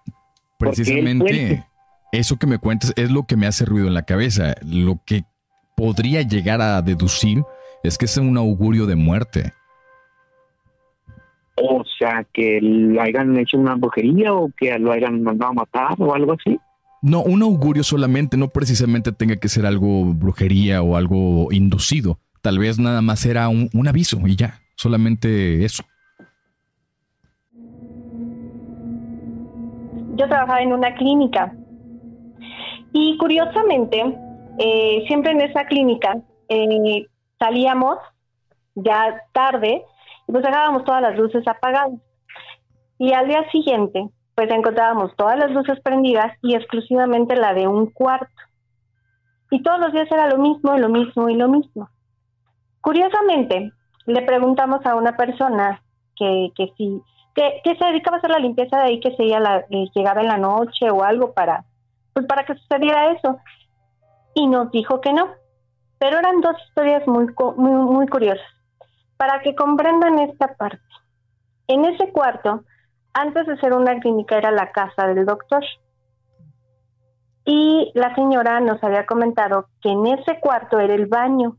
[0.57, 1.65] Precisamente
[2.11, 4.55] eso que me cuentas es lo que me hace ruido en la cabeza.
[4.65, 5.23] Lo que
[5.75, 7.43] podría llegar a deducir
[7.83, 9.53] es que es un augurio de muerte.
[11.55, 15.95] O sea, que lo hayan hecho una brujería o que lo hayan mandado a matar
[15.97, 16.59] o algo así.
[17.01, 22.19] No, un augurio solamente, no precisamente tenga que ser algo brujería o algo inducido.
[22.41, 25.83] Tal vez nada más era un, un aviso y ya, solamente eso.
[30.17, 31.53] Yo trabajaba en una clínica.
[32.91, 34.17] Y curiosamente,
[34.57, 36.17] eh, siempre en esa clínica
[36.49, 37.05] eh,
[37.39, 37.97] salíamos
[38.75, 39.83] ya tarde
[40.27, 41.99] y pues dejábamos todas las luces apagadas.
[42.97, 47.91] Y al día siguiente, pues encontrábamos todas las luces prendidas y exclusivamente la de un
[47.91, 48.33] cuarto.
[49.51, 51.89] Y todos los días era lo mismo, y lo mismo y lo mismo.
[52.81, 53.71] Curiosamente,
[54.05, 55.81] le preguntamos a una persona
[56.15, 57.01] que, que si
[57.37, 60.27] que, se dedicaba a hacer la limpieza de ahí, que se la, eh, llegaba en
[60.27, 61.65] la noche o algo para,
[62.13, 63.39] pues para que sucediera eso.
[64.33, 65.29] Y nos dijo que no.
[65.99, 68.45] Pero eran dos historias muy, muy, muy curiosas.
[69.17, 70.81] Para que comprendan esta parte.
[71.67, 72.63] En ese cuarto,
[73.13, 75.63] antes de ser una clínica, era la casa del doctor.
[77.45, 81.57] Y la señora nos había comentado que en ese cuarto era el baño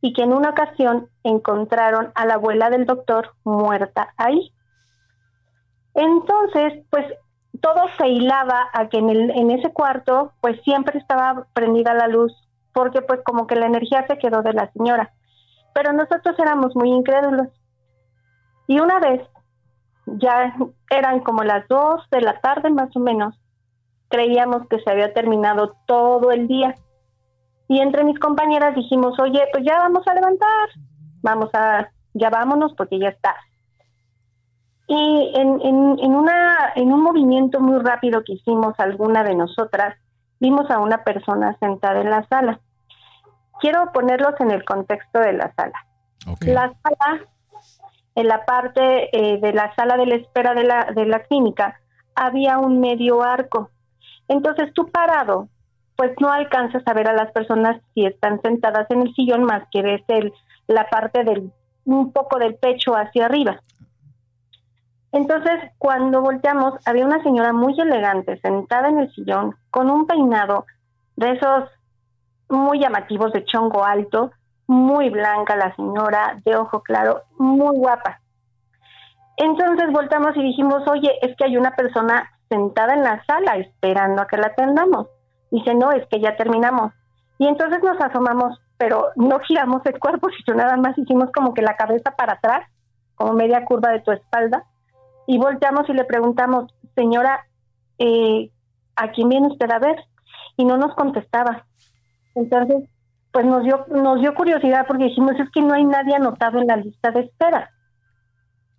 [0.00, 4.52] y que en una ocasión encontraron a la abuela del doctor muerta ahí.
[5.96, 7.06] Entonces, pues
[7.60, 12.06] todo se hilaba a que en, el, en ese cuarto, pues siempre estaba prendida la
[12.06, 12.32] luz,
[12.72, 15.12] porque pues como que la energía se quedó de la señora.
[15.74, 17.48] Pero nosotros éramos muy incrédulos.
[18.66, 19.22] Y una vez
[20.06, 20.54] ya
[20.90, 23.34] eran como las dos de la tarde más o menos.
[24.08, 26.74] Creíamos que se había terminado todo el día.
[27.68, 30.68] Y entre mis compañeras dijimos, oye, pues ya vamos a levantar,
[31.22, 33.34] vamos a, ya vámonos porque ya está.
[34.88, 39.96] Y en, en, en, una, en un movimiento muy rápido que hicimos alguna de nosotras,
[40.38, 42.60] vimos a una persona sentada en la sala.
[43.60, 45.86] Quiero ponerlos en el contexto de la sala.
[46.40, 47.20] La sala,
[48.14, 51.80] en la parte eh, de la sala de la espera de la, de la clínica,
[52.14, 53.70] había un medio arco.
[54.28, 55.48] Entonces tú parado,
[55.96, 59.64] pues no alcanzas a ver a las personas si están sentadas en el sillón más
[59.70, 60.32] que ves el,
[60.66, 61.50] la parte del,
[61.84, 63.62] un poco del pecho hacia arriba.
[65.16, 70.66] Entonces, cuando volteamos, había una señora muy elegante sentada en el sillón con un peinado
[71.16, 71.70] de esos
[72.50, 74.32] muy llamativos de chongo alto,
[74.66, 78.20] muy blanca la señora, de ojo claro, muy guapa.
[79.38, 84.20] Entonces volteamos y dijimos, oye, es que hay una persona sentada en la sala esperando
[84.20, 85.06] a que la atendamos.
[85.50, 86.92] Dice, no, es que ya terminamos.
[87.38, 91.62] Y entonces nos asomamos, pero no giramos el cuerpo, sino nada más hicimos como que
[91.62, 92.68] la cabeza para atrás,
[93.14, 94.66] como media curva de tu espalda,
[95.26, 97.46] y volteamos y le preguntamos, señora,
[97.98, 98.50] eh,
[98.96, 99.96] ¿a quién viene usted a ver?
[100.56, 101.66] Y no nos contestaba.
[102.34, 102.88] Entonces,
[103.32, 106.66] pues nos dio, nos dio curiosidad porque dijimos, es que no hay nadie anotado en
[106.66, 107.70] la lista de espera.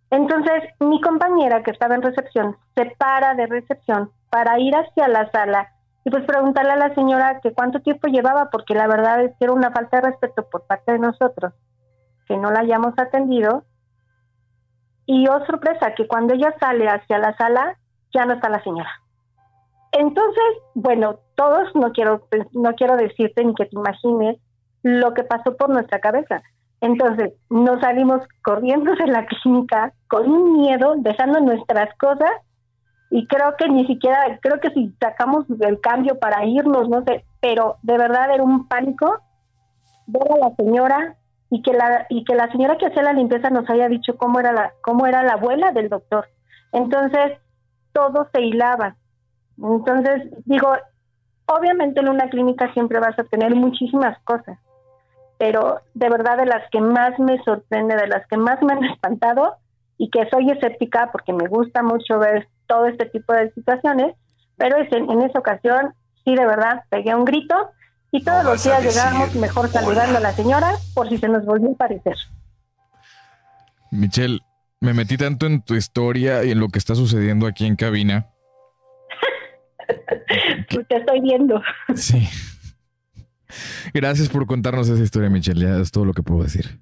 [0.10, 5.30] Entonces, mi compañera que estaba en recepción se para de recepción para ir hacia la
[5.32, 5.70] sala
[6.06, 9.46] y pues preguntarle a la señora que cuánto tiempo llevaba, porque la verdad es que
[9.46, 11.54] era una falta de respeto por parte de nosotros
[12.28, 13.64] que no la hayamos atendido
[15.08, 17.78] y oh sorpresa, que cuando ella sale hacia la sala,
[18.14, 18.92] ya no está la señora.
[19.94, 20.44] Entonces,
[20.76, 24.38] bueno, todos no quiero, no quiero decirte ni que te imagines
[24.84, 26.44] lo que pasó por nuestra cabeza.
[26.82, 32.32] Entonces, nos salimos corriendo de la clínica con un miedo, dejando nuestras cosas,
[33.10, 37.24] y creo que ni siquiera, creo que si sacamos el cambio para irnos, no sé,
[37.40, 39.20] pero de verdad era un pánico
[40.08, 41.16] ver a la señora
[41.50, 44.40] y que la y que la señora que hacía la limpieza nos haya dicho cómo
[44.40, 46.28] era la cómo era la abuela del doctor.
[46.74, 47.38] Entonces,
[47.94, 48.96] todo se hilaba.
[49.58, 50.74] Entonces, digo,
[51.46, 54.60] obviamente en una clínica siempre vas a tener muchísimas cosas,
[55.38, 58.84] pero de verdad de las que más me sorprende, de las que más me han
[58.92, 59.56] espantado
[59.98, 64.16] y que soy escéptica porque me gusta mucho ver todo este tipo de situaciones,
[64.58, 67.72] pero en, en esa ocasión sí de verdad pegué un grito
[68.12, 71.72] y todos los días llegábamos mejor saludando a la señora por si se nos volvió
[71.72, 72.16] a parecer.
[73.92, 74.40] Michelle,
[74.80, 78.28] me metí tanto en tu historia y en lo que está sucediendo aquí en cabina.
[80.88, 81.62] Te estoy viendo.
[81.96, 82.28] Sí.
[83.94, 85.62] Gracias por contarnos esa historia, Michelle.
[85.62, 86.80] Ya es todo lo que puedo decir.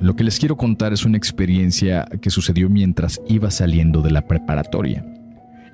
[0.00, 4.26] Lo que les quiero contar es una experiencia que sucedió mientras iba saliendo de la
[4.26, 5.04] preparatoria.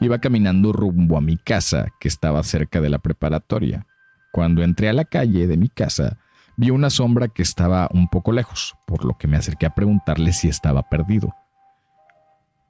[0.01, 3.87] Iba caminando rumbo a mi casa, que estaba cerca de la preparatoria.
[4.33, 6.19] Cuando entré a la calle de mi casa,
[6.57, 10.33] vi una sombra que estaba un poco lejos, por lo que me acerqué a preguntarle
[10.33, 11.35] si estaba perdido.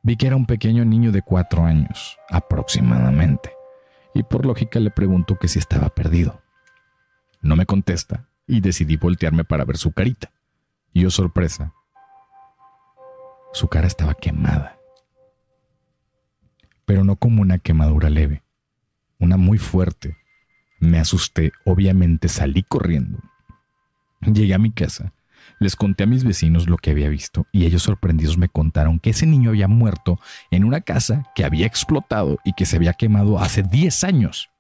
[0.02, 3.52] Vi que era un pequeño niño de cuatro años, aproximadamente,
[4.14, 6.42] y por lógica le pregunto que si estaba perdido.
[7.40, 10.30] No me contesta, y decidí voltearme para ver su carita.
[10.92, 11.72] Y oh sorpresa,
[13.52, 14.73] su cara estaba quemada
[16.84, 18.42] pero no como una quemadura leve,
[19.18, 20.16] una muy fuerte.
[20.80, 23.18] Me asusté, obviamente salí corriendo.
[24.20, 25.12] Llegué a mi casa,
[25.60, 29.10] les conté a mis vecinos lo que había visto y ellos sorprendidos me contaron que
[29.10, 30.18] ese niño había muerto
[30.50, 34.50] en una casa que había explotado y que se había quemado hace 10 años.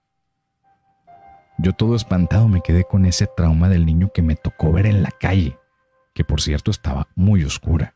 [1.58, 5.02] Yo todo espantado me quedé con ese trauma del niño que me tocó ver en
[5.02, 5.56] la calle,
[6.12, 7.94] que por cierto estaba muy oscura.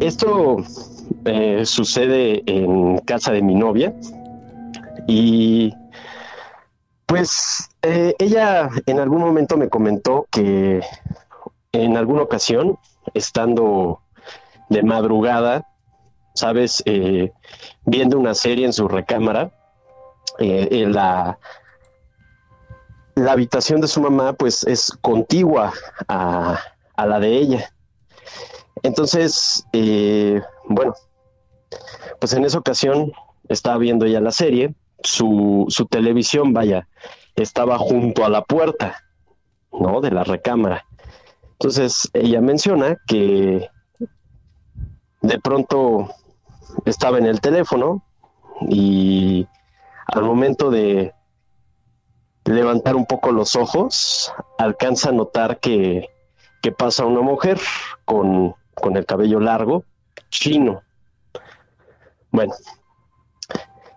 [0.00, 0.56] Esto
[1.26, 3.94] eh, sucede en casa de mi novia
[5.06, 5.74] y
[7.04, 10.80] pues eh, ella en algún momento me comentó que
[11.72, 12.78] en alguna ocasión,
[13.12, 14.00] estando
[14.70, 15.68] de madrugada,
[16.34, 17.30] sabes, eh,
[17.84, 19.52] viendo una serie en su recámara,
[20.38, 21.38] la,
[23.16, 25.74] la habitación de su mamá pues es contigua
[26.08, 26.58] a,
[26.96, 27.70] a la de ella.
[28.82, 30.94] Entonces, eh, bueno,
[32.18, 33.12] pues en esa ocasión
[33.48, 36.88] estaba viendo ya la serie, su, su televisión, vaya,
[37.34, 39.02] estaba junto a la puerta,
[39.72, 40.00] ¿no?
[40.00, 40.84] De la recámara.
[41.52, 43.68] Entonces, ella menciona que
[45.22, 46.08] de pronto
[46.86, 48.02] estaba en el teléfono
[48.68, 49.46] y
[50.06, 51.12] al momento de
[52.44, 56.08] levantar un poco los ojos, alcanza a notar que
[56.60, 57.58] que pasa una mujer
[58.04, 59.84] con, con el cabello largo,
[60.30, 60.82] chino.
[62.30, 62.54] Bueno,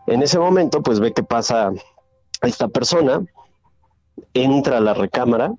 [0.08, 1.72] en ese momento pues ve que pasa
[2.42, 3.22] esta persona,
[4.34, 5.54] entra a la recámara,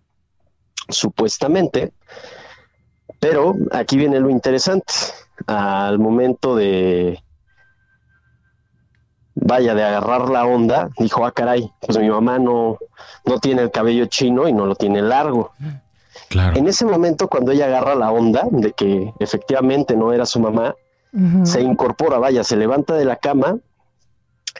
[0.88, 1.92] supuestamente,
[3.20, 4.92] pero aquí viene lo interesante.
[5.46, 7.22] Al momento de,
[9.34, 12.78] vaya, de agarrar la onda, dijo, ah, caray, pues mi mamá no,
[13.24, 15.52] no tiene el cabello chino y no lo tiene largo.
[16.28, 16.56] Claro.
[16.56, 20.74] En ese momento, cuando ella agarra la onda de que efectivamente no era su mamá,
[21.44, 23.58] se incorpora, vaya, se levanta de la cama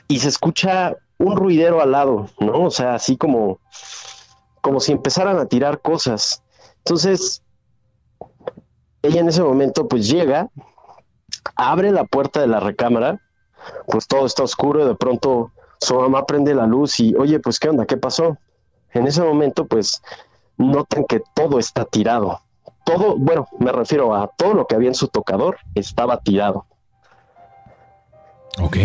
[0.07, 2.63] y se escucha un ruidero al lado, ¿no?
[2.63, 3.59] O sea, así como,
[4.61, 6.43] como si empezaran a tirar cosas.
[6.77, 7.43] Entonces,
[9.01, 10.49] ella en ese momento pues llega,
[11.55, 13.21] abre la puerta de la recámara,
[13.87, 17.59] pues todo está oscuro y de pronto su mamá prende la luz y, oye, pues
[17.59, 18.37] qué onda, qué pasó.
[18.93, 20.01] En ese momento pues
[20.57, 22.41] notan que todo está tirado.
[22.83, 26.65] Todo, bueno, me refiero a todo lo que había en su tocador estaba tirado.
[28.61, 28.77] Ok.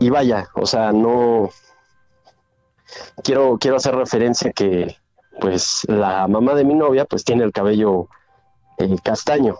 [0.00, 1.50] Y vaya, o sea, no
[3.22, 4.96] quiero quiero hacer referencia que
[5.40, 8.08] pues la mamá de mi novia pues tiene el cabello
[8.78, 9.56] eh, castaño.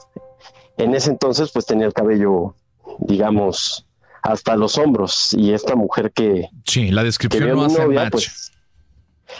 [0.76, 2.54] En ese entonces pues tenía el cabello
[2.98, 3.86] digamos
[4.22, 8.12] hasta los hombros y esta mujer que Sí, la descripción no hace novia, match.
[8.12, 8.51] pues,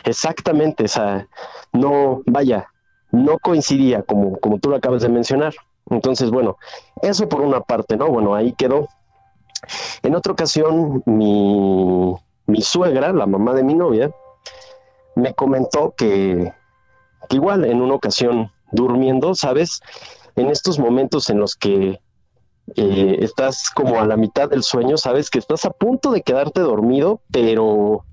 [0.04, 1.28] exactamente, o sea,
[1.72, 2.68] no, vaya,
[3.10, 5.54] no coincidía como, como tú lo acabas de mencionar.
[5.90, 6.56] Entonces, bueno,
[7.02, 8.08] eso por una parte, ¿no?
[8.08, 8.88] Bueno, ahí quedó.
[10.02, 12.14] En otra ocasión, mi,
[12.46, 14.10] mi suegra, la mamá de mi novia,
[15.14, 16.52] me comentó que,
[17.30, 19.80] igual en una ocasión durmiendo, ¿sabes?
[20.36, 22.00] En estos momentos en los que
[22.76, 26.60] eh, estás como a la mitad del sueño, sabes que estás a punto de quedarte
[26.60, 28.04] dormido, pero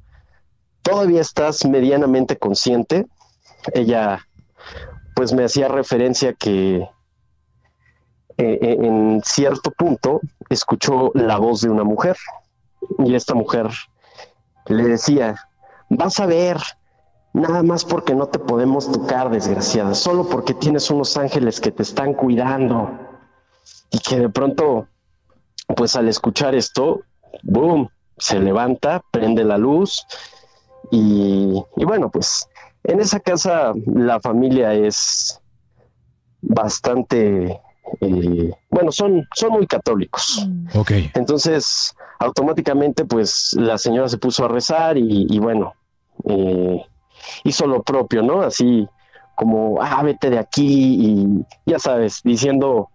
[0.82, 3.08] todavía estás medianamente consciente.
[3.74, 4.26] Ella
[5.16, 6.90] pues me hacía referencia que eh,
[8.38, 12.16] eh, en cierto punto escuchó la voz de una mujer.
[13.00, 13.70] Y esta mujer
[14.68, 15.36] le decía,
[15.90, 16.58] vas a ver,
[17.34, 21.84] nada más porque no te podemos tocar, desgraciada, solo porque tienes unos ángeles que te
[21.84, 22.98] están cuidando
[23.92, 24.88] y que de pronto,
[25.76, 27.02] pues al escuchar esto,
[27.44, 30.06] boom, se levanta, prende la luz
[30.92, 32.48] y, y bueno, pues
[32.84, 35.40] en esa casa la familia es
[36.42, 37.60] bastante,
[38.02, 40.48] eh, bueno, son, son muy católicos.
[40.74, 40.92] Ok.
[41.14, 45.74] Entonces, automáticamente, pues la señora se puso a rezar y, y bueno,
[46.28, 46.86] eh,
[47.44, 48.42] hizo lo propio, ¿no?
[48.42, 48.88] Así
[49.36, 52.90] como, ah, vete de aquí y ya sabes, diciendo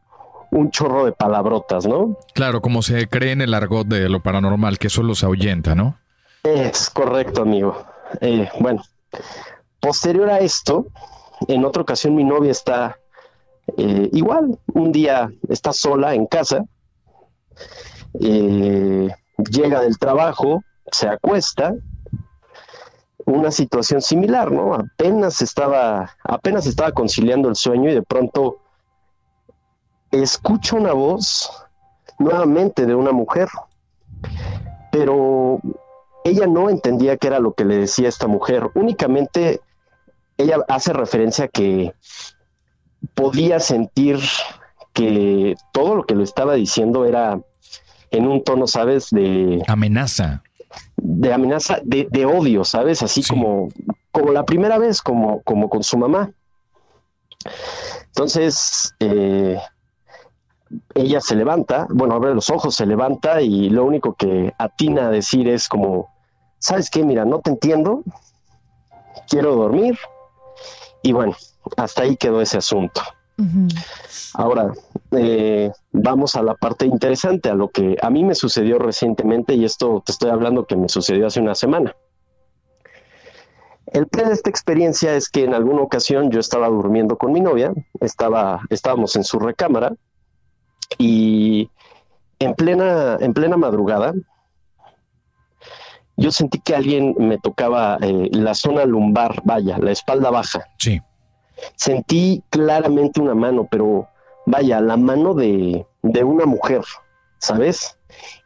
[0.50, 2.16] un chorro de palabrotas, ¿no?
[2.34, 5.98] Claro, como se cree en el argot de lo paranormal, que solo se ahuyenta, ¿no?
[6.44, 7.74] Es correcto, amigo.
[8.20, 8.82] Eh, bueno,
[9.80, 10.86] posterior a esto,
[11.48, 12.98] en otra ocasión mi novia está
[13.78, 16.66] eh, igual, un día está sola en casa,
[18.20, 19.08] eh,
[19.50, 21.74] llega del trabajo, se acuesta,
[23.24, 24.74] una situación similar, ¿no?
[24.74, 28.58] Apenas estaba, apenas estaba conciliando el sueño y de pronto
[30.10, 31.50] escucha una voz
[32.18, 33.48] nuevamente de una mujer,
[34.92, 35.58] pero
[36.24, 39.60] ella no entendía qué era lo que le decía esta mujer, únicamente
[40.36, 41.94] ella hace referencia a que
[43.14, 44.18] podía sentir
[44.92, 47.38] que todo lo que le estaba diciendo era
[48.10, 49.08] en un tono, ¿sabes?
[49.10, 50.42] De Amenaza.
[50.96, 53.02] de amenaza, de, de odio, ¿sabes?
[53.02, 53.28] Así Sí.
[53.30, 53.68] como,
[54.10, 56.30] como la primera vez, como, como con su mamá.
[58.06, 59.58] Entonces, eh,
[60.94, 65.10] ella se levanta, bueno, abre los ojos, se levanta y lo único que atina a
[65.10, 66.13] decir es como,
[66.64, 67.04] ¿sabes qué?
[67.04, 68.02] Mira, no te entiendo,
[69.28, 69.98] quiero dormir.
[71.02, 71.36] Y bueno,
[71.76, 73.02] hasta ahí quedó ese asunto.
[74.32, 74.72] Ahora,
[75.10, 79.66] eh, vamos a la parte interesante, a lo que a mí me sucedió recientemente, y
[79.66, 81.94] esto te estoy hablando que me sucedió hace una semana.
[83.86, 87.40] El plan de esta experiencia es que en alguna ocasión yo estaba durmiendo con mi
[87.40, 89.94] novia, estaba, estábamos en su recámara,
[90.96, 91.68] y
[92.38, 94.14] en plena, en plena madrugada,
[96.16, 101.00] yo sentí que alguien me tocaba eh, la zona lumbar, vaya, la espalda baja Sí.
[101.76, 104.08] sentí claramente una mano, pero
[104.46, 106.82] vaya, la mano de, de una mujer,
[107.38, 107.98] ¿sabes?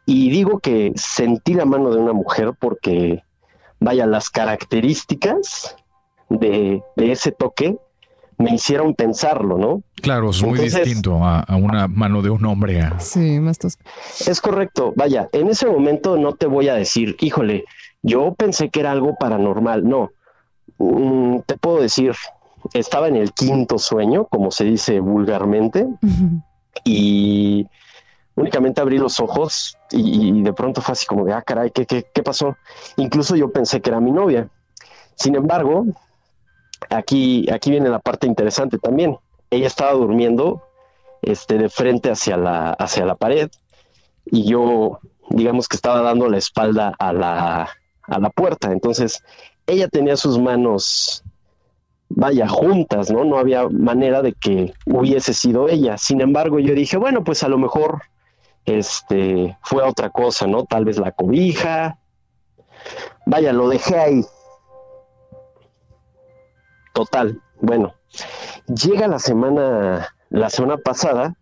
[0.05, 3.23] Y digo que sentí la mano de una mujer porque,
[3.79, 5.75] vaya, las características
[6.29, 7.77] de, de ese toque
[8.39, 9.83] me hicieron pensarlo, ¿no?
[10.01, 12.81] Claro, es muy Entonces- distinto a, a una mano de un hombre.
[12.81, 13.83] a- Sí, más tosco.
[14.25, 17.65] Es correcto, vaya, en ese momento no te voy a decir, híjole,
[18.01, 20.09] yo pensé que era algo paranormal, no.
[20.77, 22.13] Mm, te puedo decir,
[22.73, 25.85] estaba en el quinto sueño, como se dice vulgarmente,
[26.85, 27.67] y
[28.35, 32.05] únicamente abrí los ojos y, de pronto fue así como de, ah, caray, ¿qué, qué,
[32.13, 32.55] qué pasó?
[32.97, 34.47] Incluso yo pensé que era mi novia.
[35.15, 35.85] Sin embargo,
[36.89, 39.17] aquí, aquí viene la parte interesante también.
[39.49, 40.63] Ella estaba durmiendo
[41.21, 43.49] este, de frente hacia la, hacia la pared
[44.25, 44.99] y yo,
[45.29, 47.69] digamos que estaba dando la espalda a la,
[48.03, 48.71] a la puerta.
[48.71, 49.23] Entonces,
[49.67, 51.23] ella tenía sus manos,
[52.09, 53.23] vaya, juntas, ¿no?
[53.23, 55.97] No había manera de que hubiese sido ella.
[55.97, 58.01] Sin embargo, yo dije, bueno, pues a lo mejor
[58.65, 60.65] este, fue otra cosa, ¿no?
[60.65, 61.97] Tal vez la cobija.
[63.25, 64.25] Vaya, lo dejé ahí.
[66.99, 67.93] Total, bueno,
[68.67, 71.33] llega la semana, la semana pasada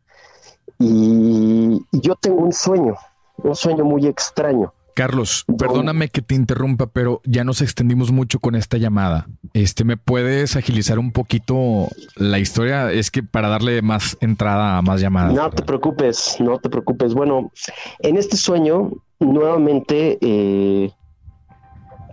[0.78, 2.94] y yo tengo un sueño,
[3.38, 4.72] un sueño muy extraño.
[4.94, 9.26] Carlos, perdóname que te interrumpa, pero ya nos extendimos mucho con esta llamada.
[9.54, 12.92] Este, ¿me puedes agilizar un poquito la historia?
[12.92, 15.34] Es que para darle más entrada a más llamadas.
[15.34, 17.16] No te preocupes, no te preocupes.
[17.16, 17.52] Bueno,
[17.98, 20.92] en este sueño, nuevamente, eh,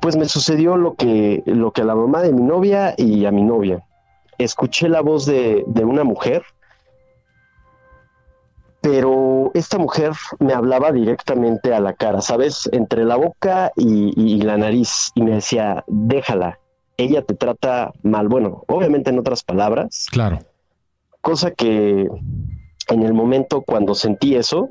[0.05, 3.31] pues me sucedió lo que, lo que a la mamá de mi novia y a
[3.31, 3.87] mi novia.
[4.37, 6.43] Escuché la voz de, de una mujer
[8.83, 12.69] pero esta mujer me hablaba directamente a la cara, ¿sabes?
[12.71, 16.59] Entre la boca y, la nariz, y me decía, déjala,
[16.99, 18.29] ella te trata mal.
[18.29, 20.09] Bueno, obviamente en otras palabras.
[20.11, 20.41] Claro.
[21.23, 22.07] Cosa que
[22.89, 24.69] en el momento cuando sentí eso,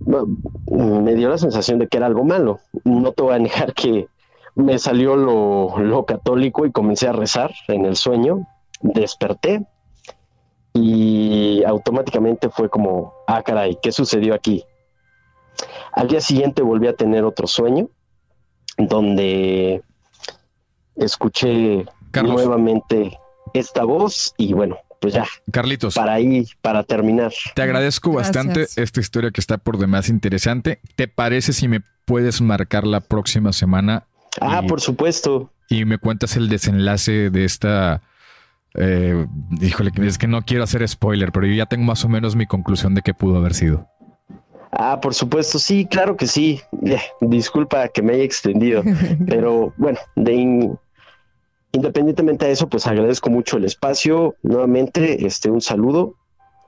[0.00, 2.60] me dio la sensación de que era algo malo.
[2.84, 4.08] No te voy a negar que
[4.54, 8.46] me salió lo, lo católico y comencé a rezar en el sueño.
[8.80, 9.66] Desperté,
[10.80, 14.64] y automáticamente fue como, ah, caray, ¿qué sucedió aquí?
[15.92, 17.88] Al día siguiente volví a tener otro sueño
[18.76, 19.82] donde
[20.94, 21.84] escuché
[22.22, 23.18] nuevamente
[23.54, 25.26] esta voz y bueno, pues ya.
[25.50, 25.94] Carlitos.
[25.94, 27.32] Para ahí, para terminar.
[27.54, 30.80] Te agradezco bastante esta historia que está por demás interesante.
[30.96, 34.04] ¿Te parece si me puedes marcar la próxima semana?
[34.40, 35.52] Ah, por supuesto.
[35.68, 38.02] Y me cuentas el desenlace de esta
[38.74, 39.26] eh,
[39.60, 42.46] híjole, es que no quiero hacer spoiler, pero yo ya tengo más o menos mi
[42.46, 43.88] conclusión de qué pudo haber sido.
[44.70, 46.60] Ah, por supuesto, sí, claro que sí.
[47.20, 48.82] disculpa que me haya extendido,
[49.26, 50.34] pero bueno, de
[51.72, 54.34] independientemente de eso, pues agradezco mucho el espacio.
[54.42, 56.14] Nuevamente, este, un saludo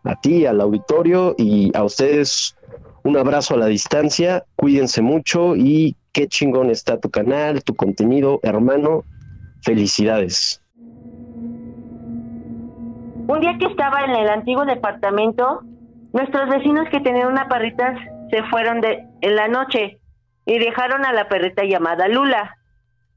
[0.05, 2.57] a ti, al auditorio y a ustedes.
[3.03, 8.41] Un abrazo a la distancia, cuídense mucho y qué chingón está tu canal, tu contenido,
[8.43, 9.05] hermano.
[9.63, 10.63] Felicidades.
[13.27, 15.63] Un día que estaba en el antiguo departamento,
[16.13, 17.95] nuestros vecinos que tenían una perrita
[18.31, 19.99] se fueron de, en la noche
[20.47, 22.57] y dejaron a la perrita llamada Lula.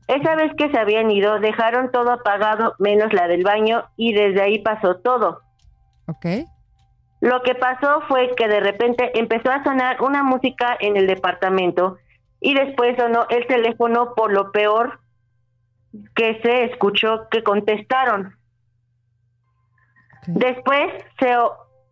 [0.07, 4.41] Esa vez que se habían ido, dejaron todo apagado menos la del baño y desde
[4.41, 5.41] ahí pasó todo.
[6.07, 6.25] Ok.
[7.21, 11.97] Lo que pasó fue que de repente empezó a sonar una música en el departamento
[12.41, 14.99] y después sonó el teléfono por lo peor
[16.15, 18.35] que se escuchó que contestaron.
[20.27, 21.33] Después se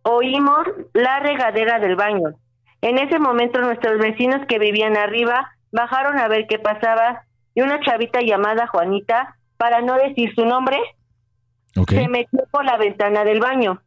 [0.04, 2.34] oímos la regadera del baño.
[2.82, 7.24] En ese momento nuestros vecinos que vivían arriba bajaron a ver qué pasaba
[7.54, 10.78] y una chavita llamada Juanita, para no decir su nombre,
[11.88, 13.82] se metió por la ventana del baño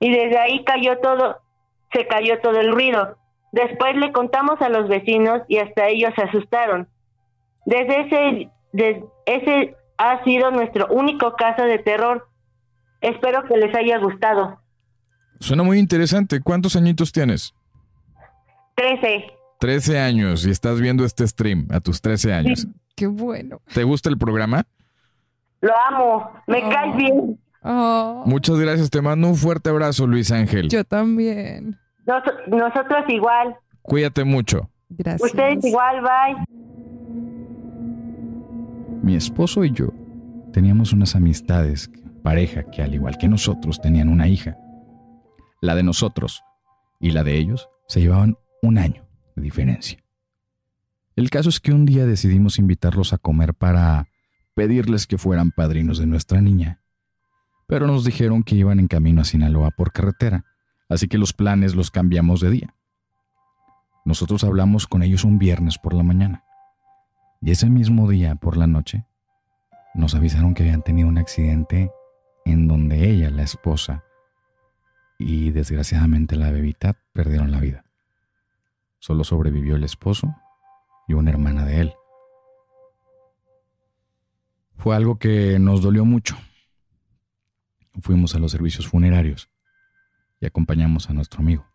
[0.00, 1.38] y desde ahí cayó todo,
[1.92, 3.16] se cayó todo el ruido.
[3.52, 6.88] Después le contamos a los vecinos y hasta ellos se asustaron.
[7.64, 12.28] Desde ese, desde ese ha sido nuestro único caso de terror
[13.00, 14.60] Espero que les haya gustado.
[15.40, 16.40] Suena muy interesante.
[16.40, 17.54] ¿Cuántos añitos tienes?
[18.74, 19.26] Trece.
[19.60, 22.66] Trece años y estás viendo este stream a tus trece años.
[22.96, 23.60] Qué bueno.
[23.74, 24.64] ¿Te gusta el programa?
[25.60, 26.32] Lo amo.
[26.46, 26.70] Me oh.
[26.70, 27.38] caes bien.
[27.62, 28.22] Oh.
[28.26, 28.90] Muchas gracias.
[28.90, 30.68] Te mando un fuerte abrazo, Luis Ángel.
[30.68, 31.78] Yo también.
[32.46, 33.54] nosotros igual.
[33.82, 34.70] Cuídate mucho.
[34.88, 35.30] Gracias.
[35.30, 36.44] Ustedes igual, bye.
[39.02, 39.88] Mi esposo y yo
[40.52, 41.90] teníamos unas amistades
[42.22, 44.56] pareja que al igual que nosotros tenían una hija.
[45.60, 46.42] La de nosotros
[46.98, 49.98] y la de ellos se llevaban un año de diferencia.
[51.16, 54.08] El caso es que un día decidimos invitarlos a comer para
[54.54, 56.82] pedirles que fueran padrinos de nuestra niña.
[57.66, 60.44] Pero nos dijeron que iban en camino a Sinaloa por carretera,
[60.90, 62.74] así que los planes los cambiamos de día.
[64.04, 66.44] Nosotros hablamos con ellos un viernes por la mañana.
[67.40, 69.06] Y ese mismo día por la noche
[69.94, 71.90] nos avisaron que habían tenido un accidente
[72.44, 74.04] en donde ella, la esposa,
[75.18, 77.86] y desgraciadamente la bebita perdieron la vida.
[78.98, 80.36] Solo sobrevivió el esposo
[81.06, 81.94] y una hermana de él.
[84.76, 86.36] Fue algo que nos dolió mucho.
[88.00, 89.50] Fuimos a los servicios funerarios
[90.40, 91.66] y acompañamos a nuestro amigo.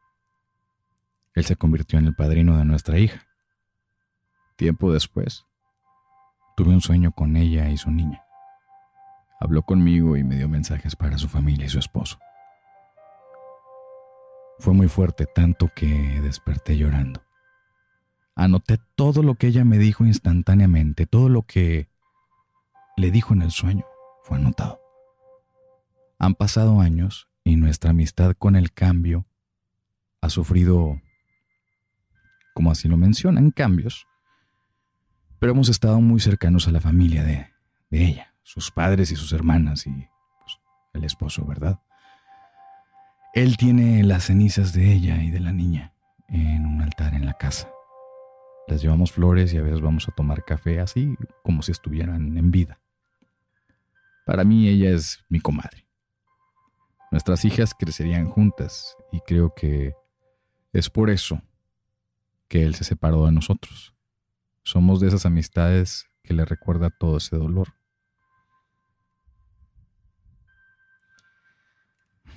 [1.34, 3.28] Él se convirtió en el padrino de nuestra hija.
[4.56, 5.46] Tiempo después,
[6.56, 8.24] tuve un sueño con ella y su niña.
[9.40, 12.20] Habló conmigo y me dio mensajes para su familia y su esposo.
[14.60, 17.24] Fue muy fuerte, tanto que desperté llorando.
[18.42, 21.90] Anoté todo lo que ella me dijo instantáneamente, todo lo que
[22.98, 23.86] le dijo en el sueño
[24.24, 24.82] fue anotado.
[26.18, 29.28] Han pasado años y nuestra amistad con el cambio
[30.22, 31.00] ha sufrido,
[32.56, 34.08] como así lo mencionan, cambios,
[35.38, 37.48] pero hemos estado muy cercanos a la familia de,
[37.92, 40.60] ella, sus padres y sus hermanas y pues,
[40.96, 41.80] el esposo, ¿verdad?
[43.36, 45.94] Él tiene las cenizas de ella y de la niña
[46.28, 47.70] en un altar en la casa.
[48.72, 52.52] Les llevamos flores y a veces vamos a tomar café así como si estuvieran en
[52.52, 52.80] vida.
[54.26, 55.86] Para mí ella es mi comadre.
[57.12, 59.94] Nuestras hijas crecerían juntas y creo que
[60.72, 61.42] es por eso
[62.48, 63.94] que él se separó de nosotros.
[64.64, 67.74] Somos de esas amistades que le recuerda todo ese dolor.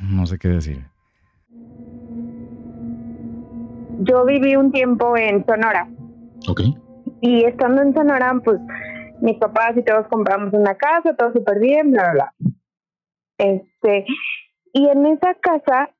[0.00, 0.84] No sé qué decir.
[4.00, 5.88] Yo viví un tiempo en Sonora.
[6.48, 6.60] Ok.
[7.20, 8.60] Y estando en Sonora, pues
[9.20, 12.52] mis papás y todos compramos una casa, todo súper bien, bla, bla, bla.
[13.38, 14.06] Este,
[14.72, 15.90] y en esa casa,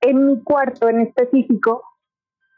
[0.00, 1.82] en mi cuarto en específico,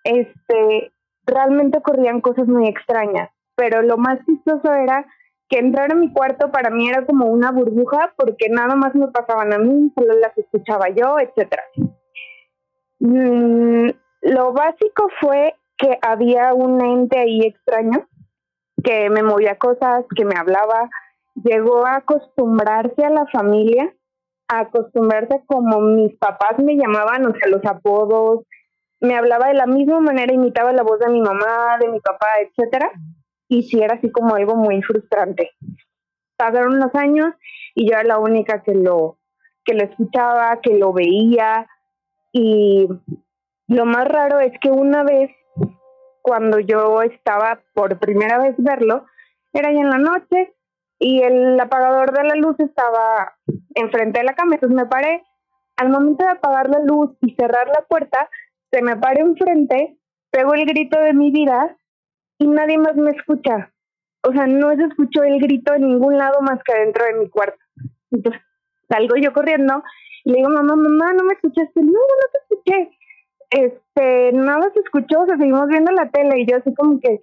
[0.05, 0.93] este,
[1.27, 3.31] realmente ocurrían cosas muy extrañas.
[3.57, 5.07] Pero lo más chistoso era
[5.49, 9.09] que entrar a mi cuarto para mí era como una burbuja porque nada más me
[9.09, 11.63] pasaban a mí, solo las escuchaba yo, etcétera.
[12.99, 13.91] Mm,
[14.23, 18.09] lo básico fue que había un ente ahí extraño
[18.83, 20.91] que me movía cosas, que me hablaba,
[21.43, 23.93] llegó a acostumbrarse a la familia,
[24.49, 28.45] a acostumbrarse como mis papás me llamaban, o sea, los apodos,
[29.01, 32.27] me hablaba de la misma manera, imitaba la voz de mi mamá, de mi papá,
[32.41, 32.91] etcétera.
[33.49, 35.51] Y sí era así como algo muy frustrante.
[36.37, 37.35] Pasaron los años
[37.75, 39.19] y yo era la única que lo,
[39.65, 41.67] que lo escuchaba, que lo veía.
[42.33, 42.89] Y
[43.69, 45.31] lo más raro es que una vez
[46.25, 49.05] cuando yo estaba por primera vez verlo,
[49.53, 50.55] era ya en la noche
[50.99, 53.37] y el apagador de la luz estaba
[53.75, 55.23] enfrente de la cama, entonces me paré.
[55.77, 58.31] Al momento de apagar la luz y cerrar la puerta,
[58.71, 59.99] se me paré enfrente,
[60.31, 61.77] pego el grito de mi vida
[62.39, 63.71] y nadie más me escucha.
[64.23, 67.29] O sea, no se escuchó el grito en ningún lado más que adentro de mi
[67.29, 67.59] cuarto.
[68.11, 68.41] Entonces
[68.89, 69.83] salgo yo corriendo
[70.25, 71.83] y le digo, mamá, mamá, ¿no me escuchaste?
[71.83, 72.99] No, no te escuché.
[73.55, 77.23] Este, nada se escuchó, seguimos viendo la tele y yo así como que,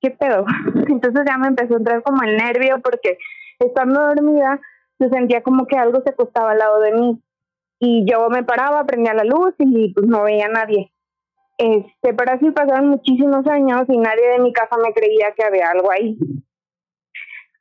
[0.00, 0.44] ¿qué pedo?
[0.88, 3.18] Entonces ya me empezó a entrar como el nervio porque
[3.58, 4.60] estando dormida
[4.98, 7.20] se sentía como que algo se acostaba al lado de mí.
[7.80, 10.92] Y yo me paraba, prendía la luz y pues no veía a nadie.
[11.58, 15.68] Este, pero así pasaron muchísimos años y nadie de mi casa me creía que había
[15.68, 16.16] algo ahí.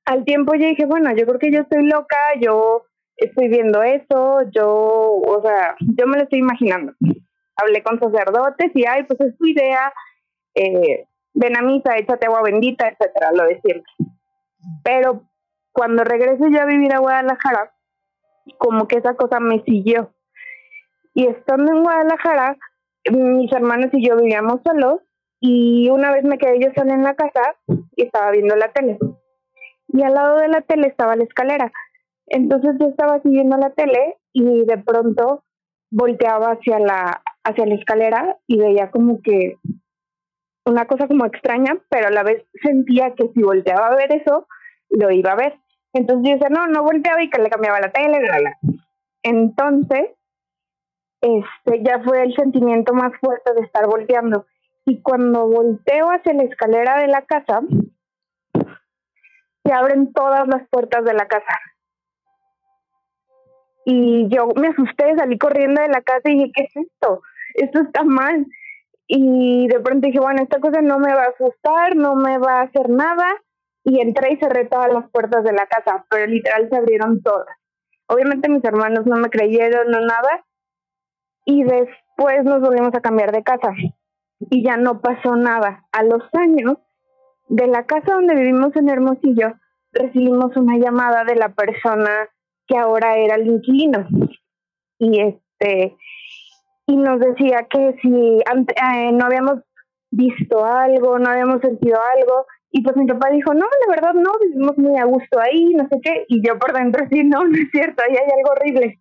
[0.06, 2.84] Al tiempo yo dije, bueno, yo creo que yo estoy loca, yo
[3.18, 6.94] estoy viendo eso, yo, o sea, yo me lo estoy imaginando.
[7.62, 9.94] Hablé con sacerdotes y, ay, pues es tu idea,
[10.56, 13.92] eh, ven a misa, échate agua bendita, etcétera, lo de siempre.
[14.84, 15.24] Pero
[15.72, 17.74] cuando regresé yo a vivir a Guadalajara,
[18.58, 20.14] como que esa cosa me siguió.
[21.14, 22.58] Y estando en Guadalajara,
[23.10, 25.00] mis hermanos y yo vivíamos solos
[25.40, 27.56] y una vez me quedé yo sola en la casa
[27.96, 28.98] y estaba viendo la tele.
[29.88, 31.72] Y al lado de la tele estaba la escalera.
[32.28, 35.44] Entonces yo estaba siguiendo la tele y de pronto
[35.90, 39.58] volteaba hacia la hacia la escalera y veía como que
[40.66, 44.48] una cosa como extraña, pero a la vez sentía que si volteaba a ver eso,
[44.90, 45.60] lo iba a ver.
[45.94, 48.20] Entonces yo decía, no, no volteaba y que le cambiaba la tele,
[49.24, 50.12] Entonces,
[51.22, 54.46] este ya fue el sentimiento más fuerte de estar volteando.
[54.86, 57.62] Y cuando volteo hacia la escalera de la casa,
[59.64, 61.60] se abren todas las puertas de la casa.
[63.86, 67.22] Y yo me asusté, salí corriendo de la casa y dije, ¿qué es esto?
[67.56, 68.46] Esto está mal.
[69.08, 72.60] Y de pronto dije, bueno, esta cosa no me va a asustar, no me va
[72.60, 73.26] a hacer nada.
[73.84, 77.58] Y entré y cerré todas las puertas de la casa, pero literal se abrieron todas.
[78.08, 80.46] Obviamente mis hermanos no me creyeron, no nada,
[81.46, 83.74] y después nos volvimos a cambiar de casa
[84.50, 85.86] y ya no pasó nada.
[85.92, 86.78] A los años,
[87.50, 89.54] de la casa donde vivimos en Hermosillo,
[89.92, 92.30] recibimos una llamada de la persona
[92.68, 94.08] que ahora era el inquilino.
[95.00, 95.98] Y este
[96.88, 99.60] y nos decía que si eh, no habíamos
[100.12, 104.32] visto algo, no habíamos sentido algo, Y pues mi papá dijo, no, la verdad no,
[104.42, 106.26] vivimos muy a gusto ahí, no sé qué.
[106.30, 109.00] Y yo por dentro, sí, no, no es cierto, ahí hay algo horrible.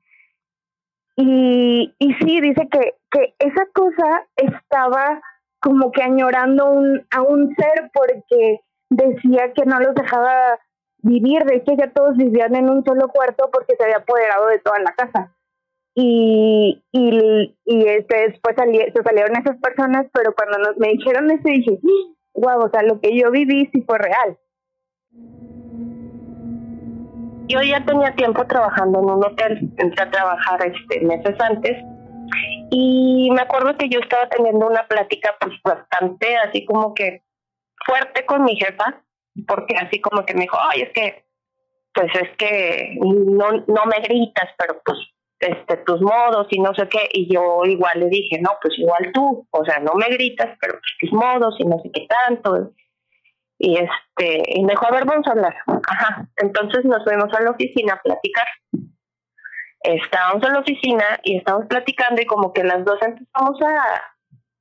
[1.16, 5.20] Y, y sí, dice que, que esa cosa estaba
[5.60, 10.58] como que añorando un, a un ser porque decía que no los dejaba
[11.02, 14.58] vivir, de hecho ya todos vivían en un solo cuarto porque se había apoderado de
[14.58, 15.34] toda la casa.
[15.94, 21.78] Y, y, y este, después se salieron esas personas, pero cuando me dijeron eso dije,
[22.34, 24.38] wow, o sea, lo que yo viví sí fue real.
[27.48, 31.76] Yo ya tenía tiempo trabajando en un hotel, entré a trabajar este meses antes
[32.70, 37.24] y me acuerdo que yo estaba teniendo una plática pues bastante así como que
[37.84, 39.02] fuerte con mi jefa,
[39.48, 41.24] porque así como que me dijo, ay, es que,
[41.94, 44.98] pues es que no, no me gritas, pero pues
[45.40, 49.10] este, tus modos y no sé qué, y yo igual le dije, no, pues igual
[49.12, 52.72] tú, o sea, no me gritas, pero pues tus modos y no sé qué tanto.
[53.58, 55.54] Y este, y me dijo, a ver, vamos a hablar.
[55.66, 56.26] Ajá.
[56.36, 58.46] Entonces nos fuimos a la oficina a platicar.
[59.82, 64.02] Estábamos en la oficina y estábamos platicando y como que las dos empezamos a,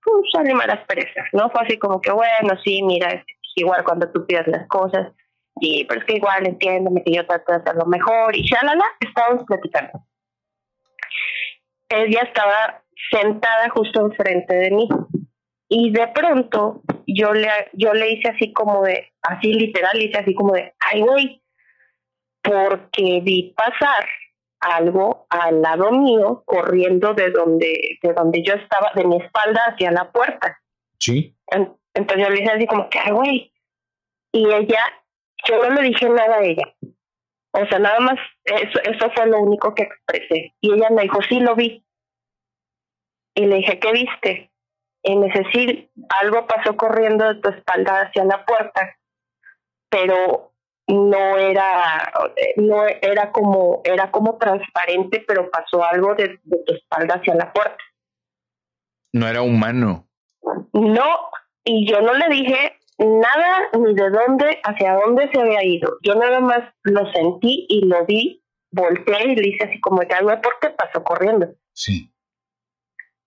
[0.04, 1.50] pues, a animar las perezas, ¿no?
[1.50, 3.24] Fue así como que, bueno, sí, mira, es
[3.56, 5.12] igual cuando tú pides las cosas,
[5.60, 8.82] y pero es que igual entiéndeme que yo trato de hacerlo mejor, y ya la
[9.02, 10.09] estábamos platicando
[11.90, 14.88] ella estaba sentada justo enfrente de mí.
[15.68, 20.34] Y de pronto yo le, yo le hice así como de, así literal, hice así
[20.34, 21.44] como de, ay güey,
[22.42, 24.08] porque vi pasar
[24.60, 29.92] algo al lado mío corriendo de donde, de donde yo estaba, de mi espalda hacia
[29.92, 30.60] la puerta.
[31.00, 31.36] Sí.
[31.94, 33.54] Entonces yo le hice así como que, ay güey.
[34.32, 34.84] Y ella,
[35.48, 36.74] yo no le dije nada a ella.
[37.52, 40.54] O sea, nada más, eso, eso fue lo único que expresé.
[40.62, 41.84] Y ella me dijo, sí, lo vi.
[43.36, 44.52] Y le dije, ¿qué viste?
[45.04, 45.90] Y me dice, sí,
[46.22, 48.98] algo pasó corriendo de tu espalda hacia la puerta,
[49.90, 50.52] pero
[50.88, 52.12] no era,
[52.58, 57.54] no era como, era como transparente, pero pasó algo de, de tu espalda hacia la
[57.54, 57.84] puerta.
[59.14, 60.08] No era humano.
[60.74, 61.30] No,
[61.64, 65.98] y yo no le dije nada ni de dónde, hacia dónde se había ido.
[66.04, 70.22] Yo nada más lo sentí y lo vi, volteé y le hice así como ya
[70.22, 71.54] no por qué pasó corriendo.
[71.74, 72.12] Sí.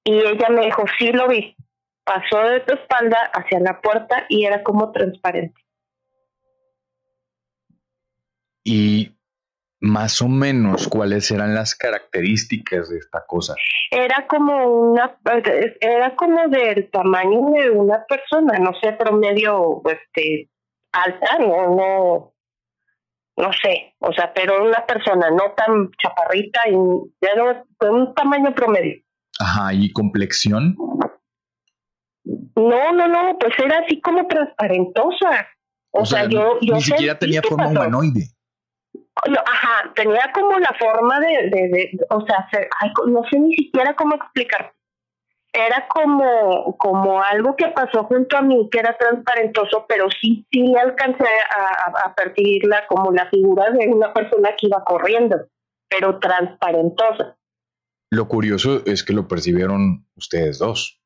[0.05, 1.57] Y ella me dijo, sí lo vi.
[2.05, 5.61] Pasó de tu espalda hacia la puerta y era como transparente.
[8.65, 9.17] Y
[9.83, 13.55] más o menos cuáles eran las características de esta cosa.
[13.91, 15.19] Era como una,
[15.81, 20.49] era como del tamaño de una persona, no sé, promedio, este,
[20.93, 22.35] alta, no, no,
[23.37, 26.77] no sé, o sea, pero una persona no tan chaparrita y
[27.21, 29.03] era de un tamaño promedio.
[29.41, 30.77] Ajá, ¿y complexión?
[32.55, 35.49] No, no, no, pues era así como transparentosa.
[35.91, 36.77] O, sea, yo, yo.
[36.77, 38.29] Ni siquiera tenía forma humanoide.
[39.15, 42.49] Ajá, tenía como la forma de, de, o sea,
[43.07, 44.73] no sé ni siquiera cómo explicar.
[45.55, 50.75] Era como, como algo que pasó junto a mí, que era transparentoso, pero sí, sí
[50.77, 55.37] alcancé a, a percibirla como la figura de una persona que iba corriendo,
[55.91, 57.37] pero transparentosa.
[58.11, 61.03] Lo curioso es que lo percibieron ustedes dos.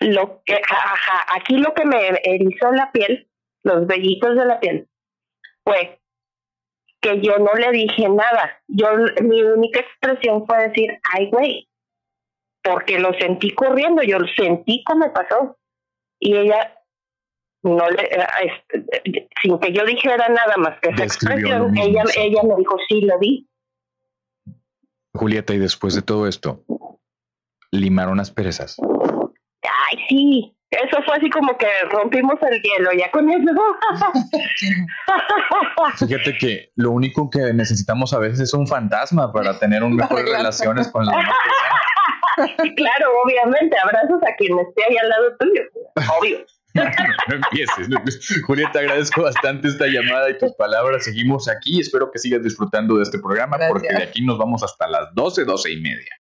[0.00, 3.28] Lo que, ajá, aquí lo que me erizó la piel,
[3.62, 4.88] los vellitos de la piel,
[5.62, 5.99] fue
[7.00, 8.62] que yo no le dije nada.
[8.68, 8.88] Yo,
[9.22, 11.68] mi única expresión fue decir, ay, güey,
[12.62, 15.56] porque lo sentí corriendo, yo lo sentí como pasó.
[16.18, 16.76] Y ella,
[17.62, 22.56] no le, eh, sin que yo dijera nada más que esa expresión, ella, ella me
[22.56, 23.48] dijo, sí, lo vi.
[25.14, 26.64] Julieta, y después de todo esto,
[27.72, 28.76] limaron las perezas.
[29.62, 33.50] Ay, sí, eso fue así como que rompimos el hielo, ya con eso.
[36.06, 40.22] Fíjate que lo único que necesitamos a veces es un fantasma para tener un mejor
[40.22, 41.34] relaciones con la demás
[42.76, 45.62] Claro, obviamente, abrazos a quien esté ahí al lado tuyo,
[46.18, 46.38] obvio.
[46.74, 47.88] no empieces.
[48.46, 51.04] Julieta, agradezco bastante esta llamada y tus palabras.
[51.04, 51.80] Seguimos aquí.
[51.80, 55.46] Espero que sigas disfrutando de este programa porque de aquí nos vamos hasta las 12,
[55.46, 56.19] 12 y media.